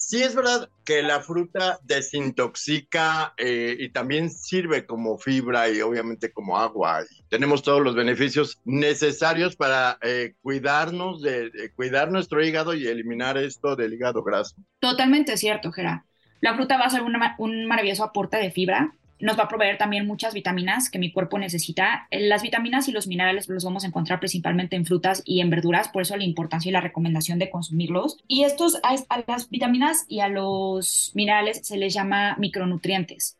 Sí 0.00 0.22
es 0.22 0.34
verdad 0.34 0.68
que 0.84 1.02
la 1.02 1.20
fruta 1.20 1.80
desintoxica 1.82 3.34
eh, 3.36 3.76
y 3.78 3.90
también 3.90 4.30
sirve 4.30 4.86
como 4.86 5.18
fibra 5.18 5.68
y 5.68 5.80
obviamente 5.80 6.32
como 6.32 6.56
agua. 6.56 7.02
Y 7.02 7.22
tenemos 7.24 7.62
todos 7.62 7.82
los 7.82 7.96
beneficios 7.96 8.58
necesarios 8.64 9.56
para 9.56 9.98
eh, 10.02 10.34
cuidarnos, 10.40 11.20
de, 11.20 11.50
cuidar 11.74 12.12
nuestro 12.12 12.44
hígado 12.44 12.74
y 12.74 12.86
eliminar 12.86 13.36
esto 13.38 13.74
del 13.74 13.92
hígado 13.94 14.22
graso. 14.22 14.54
Totalmente 14.78 15.36
cierto, 15.36 15.72
Gera. 15.72 16.06
La 16.40 16.54
fruta 16.54 16.78
va 16.78 16.84
a 16.84 16.90
ser 16.90 17.02
una- 17.02 17.34
un 17.38 17.66
maravilloso 17.66 18.04
aporte 18.04 18.36
de 18.36 18.52
fibra. 18.52 18.94
Nos 19.20 19.38
va 19.38 19.44
a 19.44 19.48
proveer 19.48 19.78
también 19.78 20.06
muchas 20.06 20.34
vitaminas 20.34 20.90
que 20.90 20.98
mi 20.98 21.12
cuerpo 21.12 21.38
necesita. 21.38 22.06
Las 22.10 22.42
vitaminas 22.42 22.88
y 22.88 22.92
los 22.92 23.06
minerales 23.06 23.48
los 23.48 23.64
vamos 23.64 23.84
a 23.84 23.88
encontrar 23.88 24.20
principalmente 24.20 24.76
en 24.76 24.86
frutas 24.86 25.22
y 25.24 25.40
en 25.40 25.50
verduras, 25.50 25.88
por 25.88 26.02
eso 26.02 26.16
la 26.16 26.24
importancia 26.24 26.68
y 26.68 26.72
la 26.72 26.80
recomendación 26.80 27.38
de 27.38 27.50
consumirlos. 27.50 28.18
Y 28.28 28.44
estos, 28.44 28.76
a, 28.82 28.94
a 29.08 29.24
las 29.26 29.50
vitaminas 29.50 30.04
y 30.08 30.20
a 30.20 30.28
los 30.28 31.12
minerales 31.14 31.66
se 31.66 31.76
les 31.76 31.94
llama 31.94 32.36
micronutrientes. 32.38 33.36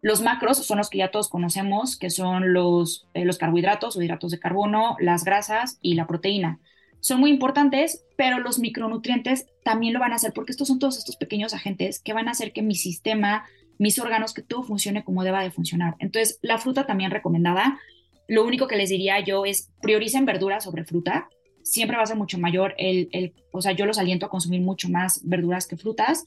Los 0.00 0.22
macros 0.22 0.64
son 0.64 0.78
los 0.78 0.90
que 0.90 0.98
ya 0.98 1.10
todos 1.10 1.28
conocemos, 1.28 1.96
que 1.96 2.10
son 2.10 2.52
los, 2.52 3.08
eh, 3.14 3.24
los 3.24 3.36
carbohidratos 3.36 3.96
o 3.96 4.02
hidratos 4.02 4.30
de 4.30 4.38
carbono, 4.38 4.96
las 5.00 5.24
grasas 5.24 5.78
y 5.82 5.94
la 5.94 6.06
proteína 6.06 6.60
son 7.00 7.20
muy 7.20 7.30
importantes, 7.30 8.04
pero 8.16 8.38
los 8.38 8.58
micronutrientes 8.58 9.46
también 9.62 9.94
lo 9.94 10.00
van 10.00 10.12
a 10.12 10.16
hacer 10.16 10.32
porque 10.32 10.52
estos 10.52 10.68
son 10.68 10.78
todos 10.78 10.98
estos 10.98 11.16
pequeños 11.16 11.54
agentes 11.54 12.00
que 12.00 12.12
van 12.12 12.28
a 12.28 12.32
hacer 12.32 12.52
que 12.52 12.62
mi 12.62 12.74
sistema, 12.74 13.44
mis 13.78 13.98
órganos, 13.98 14.34
que 14.34 14.42
todo 14.42 14.62
funcione 14.62 15.04
como 15.04 15.24
deba 15.24 15.42
de 15.42 15.50
funcionar. 15.50 15.96
Entonces, 15.98 16.38
la 16.42 16.58
fruta 16.58 16.86
también 16.86 17.10
recomendada. 17.10 17.78
Lo 18.26 18.44
único 18.44 18.66
que 18.66 18.76
les 18.76 18.90
diría 18.90 19.20
yo 19.20 19.44
es 19.44 19.70
prioricen 19.80 20.26
verduras 20.26 20.64
sobre 20.64 20.84
fruta. 20.84 21.28
Siempre 21.62 21.96
va 21.96 22.02
a 22.02 22.06
ser 22.06 22.16
mucho 22.16 22.38
mayor 22.38 22.74
el, 22.78 23.08
el, 23.12 23.34
o 23.52 23.62
sea, 23.62 23.72
yo 23.72 23.86
los 23.86 23.98
aliento 23.98 24.26
a 24.26 24.30
consumir 24.30 24.60
mucho 24.60 24.88
más 24.88 25.20
verduras 25.24 25.66
que 25.66 25.76
frutas. 25.76 26.24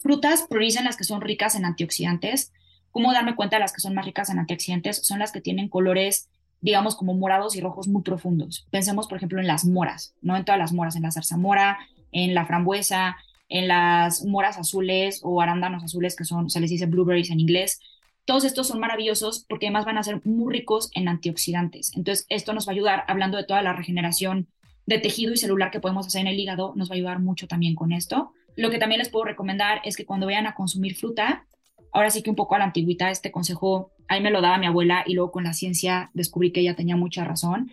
Frutas, 0.00 0.46
prioricen 0.48 0.84
las 0.84 0.96
que 0.96 1.04
son 1.04 1.20
ricas 1.20 1.54
en 1.54 1.64
antioxidantes. 1.64 2.52
¿Cómo 2.90 3.12
darme 3.12 3.36
cuenta 3.36 3.56
de 3.56 3.60
las 3.60 3.72
que 3.72 3.80
son 3.80 3.94
más 3.94 4.04
ricas 4.04 4.30
en 4.30 4.38
antioxidantes? 4.38 4.98
Son 5.06 5.18
las 5.18 5.32
que 5.32 5.40
tienen 5.40 5.68
colores 5.68 6.28
digamos, 6.60 6.96
como 6.96 7.14
morados 7.14 7.56
y 7.56 7.60
rojos 7.60 7.88
muy 7.88 8.02
profundos. 8.02 8.66
Pensemos, 8.70 9.06
por 9.06 9.16
ejemplo, 9.16 9.40
en 9.40 9.46
las 9.46 9.64
moras, 9.64 10.14
no 10.22 10.36
en 10.36 10.44
todas 10.44 10.58
las 10.58 10.72
moras, 10.72 10.96
en 10.96 11.02
la 11.02 11.12
zarzamora, 11.12 11.78
en 12.12 12.34
la 12.34 12.46
frambuesa, 12.46 13.16
en 13.48 13.68
las 13.68 14.24
moras 14.24 14.58
azules 14.58 15.20
o 15.22 15.40
arándanos 15.40 15.84
azules, 15.84 16.16
que 16.16 16.24
son, 16.24 16.50
se 16.50 16.60
les 16.60 16.70
dice 16.70 16.86
blueberries 16.86 17.30
en 17.30 17.40
inglés. 17.40 17.80
Todos 18.24 18.44
estos 18.44 18.68
son 18.68 18.78
maravillosos 18.78 19.46
porque 19.48 19.66
además 19.66 19.86
van 19.86 19.98
a 19.98 20.02
ser 20.02 20.20
muy 20.24 20.52
ricos 20.52 20.90
en 20.94 21.08
antioxidantes. 21.08 21.92
Entonces, 21.96 22.26
esto 22.28 22.52
nos 22.52 22.68
va 22.68 22.72
a 22.72 22.74
ayudar, 22.74 23.04
hablando 23.08 23.38
de 23.38 23.44
toda 23.44 23.62
la 23.62 23.72
regeneración 23.72 24.48
de 24.86 24.98
tejido 24.98 25.32
y 25.32 25.36
celular 25.36 25.70
que 25.70 25.80
podemos 25.80 26.06
hacer 26.06 26.22
en 26.22 26.28
el 26.28 26.40
hígado, 26.40 26.72
nos 26.76 26.90
va 26.90 26.94
a 26.94 26.96
ayudar 26.96 27.20
mucho 27.20 27.46
también 27.46 27.74
con 27.74 27.92
esto. 27.92 28.32
Lo 28.56 28.70
que 28.70 28.78
también 28.78 28.98
les 28.98 29.08
puedo 29.08 29.24
recomendar 29.24 29.80
es 29.84 29.96
que 29.96 30.04
cuando 30.04 30.26
vayan 30.26 30.46
a 30.46 30.54
consumir 30.54 30.96
fruta, 30.96 31.46
ahora 31.92 32.10
sí 32.10 32.22
que 32.22 32.30
un 32.30 32.36
poco 32.36 32.54
a 32.54 32.58
la 32.58 32.64
antigüita, 32.64 33.10
este 33.10 33.30
consejo, 33.30 33.92
ahí 34.08 34.20
me 34.20 34.30
lo 34.30 34.40
daba 34.40 34.58
mi 34.58 34.66
abuela 34.66 35.04
y 35.06 35.14
luego 35.14 35.30
con 35.30 35.44
la 35.44 35.52
ciencia 35.52 36.10
descubrí 36.14 36.52
que 36.52 36.60
ella 36.60 36.74
tenía 36.74 36.96
mucha 36.96 37.24
razón, 37.24 37.70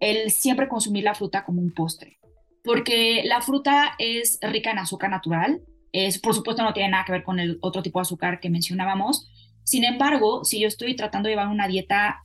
el 0.00 0.30
siempre 0.30 0.68
consumir 0.68 1.04
la 1.04 1.14
fruta 1.14 1.44
como 1.44 1.60
un 1.60 1.70
postre, 1.70 2.18
porque 2.62 3.22
la 3.24 3.40
fruta 3.40 3.94
es 3.98 4.38
rica 4.40 4.70
en 4.70 4.78
azúcar 4.78 5.10
natural, 5.10 5.60
es, 5.92 6.18
por 6.18 6.34
supuesto 6.34 6.62
no 6.62 6.72
tiene 6.72 6.90
nada 6.90 7.04
que 7.04 7.12
ver 7.12 7.22
con 7.22 7.38
el 7.38 7.58
otro 7.60 7.82
tipo 7.82 7.98
de 7.98 8.02
azúcar 8.02 8.40
que 8.40 8.50
mencionábamos, 8.50 9.28
sin 9.64 9.84
embargo, 9.84 10.44
si 10.44 10.60
yo 10.60 10.68
estoy 10.68 10.96
tratando 10.96 11.28
de 11.28 11.34
llevar 11.34 11.48
una 11.48 11.68
dieta 11.68 12.24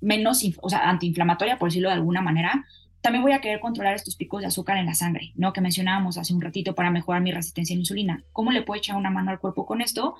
menos, 0.00 0.44
o 0.60 0.68
sea, 0.68 0.88
antiinflamatoria, 0.88 1.58
por 1.58 1.68
decirlo 1.68 1.88
de 1.88 1.94
alguna 1.94 2.22
manera, 2.22 2.64
también 3.00 3.22
voy 3.22 3.32
a 3.32 3.40
querer 3.40 3.58
controlar 3.58 3.94
estos 3.94 4.16
picos 4.16 4.40
de 4.40 4.46
azúcar 4.46 4.76
en 4.78 4.86
la 4.86 4.94
sangre, 4.94 5.32
¿no? 5.34 5.52
Que 5.52 5.60
mencionábamos 5.60 6.18
hace 6.18 6.32
un 6.32 6.40
ratito 6.40 6.74
para 6.74 6.90
mejorar 6.90 7.20
mi 7.20 7.32
resistencia 7.32 7.74
a 7.74 7.76
la 7.76 7.80
insulina. 7.80 8.24
¿Cómo 8.32 8.52
le 8.52 8.62
puedo 8.62 8.78
echar 8.78 8.96
una 8.96 9.10
mano 9.10 9.32
al 9.32 9.40
cuerpo 9.40 9.66
con 9.66 9.80
esto? 9.80 10.14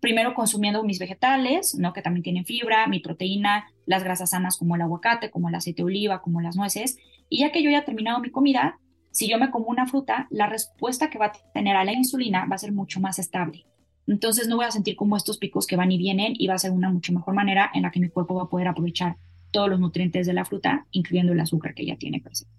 Primero 0.00 0.34
consumiendo 0.34 0.82
mis 0.82 0.98
vegetales, 0.98 1.76
¿no? 1.78 1.92
Que 1.92 2.02
también 2.02 2.24
tienen 2.24 2.44
fibra, 2.44 2.88
mi 2.88 2.98
proteína, 2.98 3.68
las 3.86 4.02
grasas 4.02 4.30
sanas 4.30 4.56
como 4.56 4.74
el 4.74 4.82
aguacate, 4.82 5.30
como 5.30 5.48
el 5.48 5.54
aceite 5.54 5.82
de 5.82 5.86
oliva, 5.86 6.22
como 6.22 6.40
las 6.40 6.56
nueces. 6.56 6.98
Y 7.28 7.38
ya 7.40 7.52
que 7.52 7.62
yo 7.62 7.70
haya 7.70 7.84
terminado 7.84 8.18
mi 8.18 8.30
comida, 8.30 8.80
si 9.14 9.28
yo 9.28 9.38
me 9.38 9.50
como 9.52 9.66
una 9.66 9.86
fruta, 9.86 10.26
la 10.30 10.48
respuesta 10.48 11.08
que 11.08 11.18
va 11.18 11.26
a 11.26 11.32
tener 11.52 11.76
a 11.76 11.84
la 11.84 11.92
insulina 11.92 12.46
va 12.50 12.56
a 12.56 12.58
ser 12.58 12.72
mucho 12.72 12.98
más 12.98 13.20
estable. 13.20 13.64
Entonces 14.08 14.48
no 14.48 14.56
voy 14.56 14.66
a 14.66 14.72
sentir 14.72 14.96
como 14.96 15.16
estos 15.16 15.38
picos 15.38 15.68
que 15.68 15.76
van 15.76 15.92
y 15.92 15.98
vienen 15.98 16.34
y 16.36 16.48
va 16.48 16.54
a 16.54 16.58
ser 16.58 16.72
una 16.72 16.90
mucho 16.90 17.12
mejor 17.12 17.32
manera 17.32 17.70
en 17.72 17.82
la 17.82 17.92
que 17.92 18.00
mi 18.00 18.08
cuerpo 18.08 18.34
va 18.34 18.42
a 18.42 18.48
poder 18.48 18.66
aprovechar 18.66 19.16
todos 19.52 19.70
los 19.70 19.78
nutrientes 19.78 20.26
de 20.26 20.32
la 20.32 20.44
fruta, 20.44 20.86
incluyendo 20.90 21.32
el 21.32 21.38
azúcar 21.38 21.74
que 21.74 21.86
ya 21.86 21.96
tiene 21.96 22.20
presente. 22.20 22.52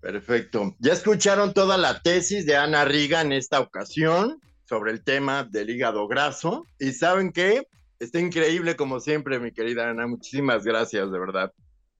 Perfecto. 0.00 0.74
Ya 0.80 0.92
escucharon 0.92 1.54
toda 1.54 1.78
la 1.78 2.00
tesis 2.00 2.46
de 2.46 2.56
Ana 2.56 2.84
Riga 2.84 3.20
en 3.20 3.30
esta 3.30 3.60
ocasión 3.60 4.40
sobre 4.68 4.90
el 4.90 5.04
tema 5.04 5.44
del 5.44 5.70
hígado 5.70 6.08
graso. 6.08 6.66
Y 6.80 6.90
saben 6.90 7.30
qué? 7.30 7.68
Está 8.00 8.18
increíble 8.18 8.74
como 8.74 8.98
siempre, 8.98 9.38
mi 9.38 9.52
querida 9.52 9.88
Ana. 9.88 10.08
Muchísimas 10.08 10.64
gracias, 10.64 11.12
de 11.12 11.18
verdad. 11.20 11.52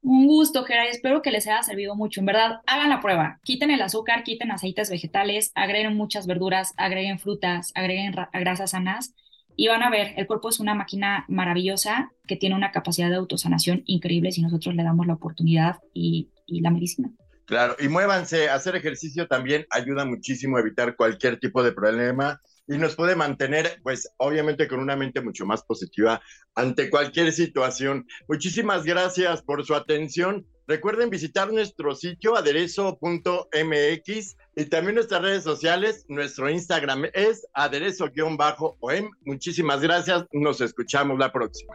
Un 0.02 0.26
gusto, 0.26 0.64
Gera. 0.64 0.86
Espero 0.86 1.22
que 1.22 1.30
les 1.30 1.46
haya 1.46 1.62
servido 1.62 1.94
mucho. 1.94 2.20
En 2.20 2.26
verdad, 2.26 2.60
hagan 2.66 2.90
la 2.90 3.00
prueba. 3.00 3.38
Quiten 3.44 3.70
el 3.70 3.80
azúcar, 3.80 4.24
quiten 4.24 4.50
aceites 4.50 4.90
vegetales, 4.90 5.52
agreguen 5.54 5.96
muchas 5.96 6.26
verduras, 6.26 6.74
agreguen 6.76 7.20
frutas, 7.20 7.70
agreguen 7.74 8.12
grasas 8.32 8.72
sanas 8.72 9.14
y 9.56 9.68
van 9.68 9.82
a 9.82 9.90
ver, 9.90 10.14
el 10.16 10.26
cuerpo 10.26 10.48
es 10.48 10.60
una 10.60 10.74
máquina 10.74 11.24
maravillosa 11.28 12.10
que 12.26 12.36
tiene 12.36 12.56
una 12.56 12.72
capacidad 12.72 13.10
de 13.10 13.16
autosanación 13.16 13.82
increíble 13.86 14.32
si 14.32 14.42
nosotros 14.42 14.74
le 14.74 14.82
damos 14.82 15.06
la 15.06 15.14
oportunidad 15.14 15.76
y, 15.92 16.30
y 16.46 16.62
la 16.62 16.70
medicina. 16.70 17.10
Claro, 17.44 17.76
y 17.78 17.88
muévanse, 17.88 18.48
hacer 18.48 18.76
ejercicio 18.76 19.28
también 19.28 19.66
ayuda 19.70 20.04
muchísimo 20.04 20.56
a 20.56 20.60
evitar 20.60 20.96
cualquier 20.96 21.38
tipo 21.38 21.62
de 21.62 21.72
problema 21.72 22.40
y 22.66 22.78
nos 22.78 22.96
puede 22.96 23.16
mantener, 23.16 23.80
pues, 23.82 24.08
obviamente 24.18 24.68
con 24.68 24.80
una 24.80 24.96
mente 24.96 25.20
mucho 25.20 25.46
más 25.46 25.62
positiva 25.62 26.20
ante 26.54 26.90
cualquier 26.90 27.32
situación. 27.32 28.06
Muchísimas 28.28 28.84
gracias 28.84 29.42
por 29.42 29.64
su 29.64 29.74
atención. 29.74 30.46
Recuerden 30.66 31.10
visitar 31.10 31.52
nuestro 31.52 31.94
sitio 31.94 32.36
aderezo.mx 32.36 34.36
y 34.56 34.64
también 34.66 34.94
nuestras 34.94 35.22
redes 35.22 35.44
sociales. 35.44 36.04
Nuestro 36.08 36.48
Instagram 36.48 37.06
es 37.12 37.46
aderezo-om. 37.52 38.38
Muchísimas 39.24 39.80
gracias. 39.80 40.24
Nos 40.32 40.60
escuchamos 40.60 41.18
la 41.18 41.32
próxima. 41.32 41.74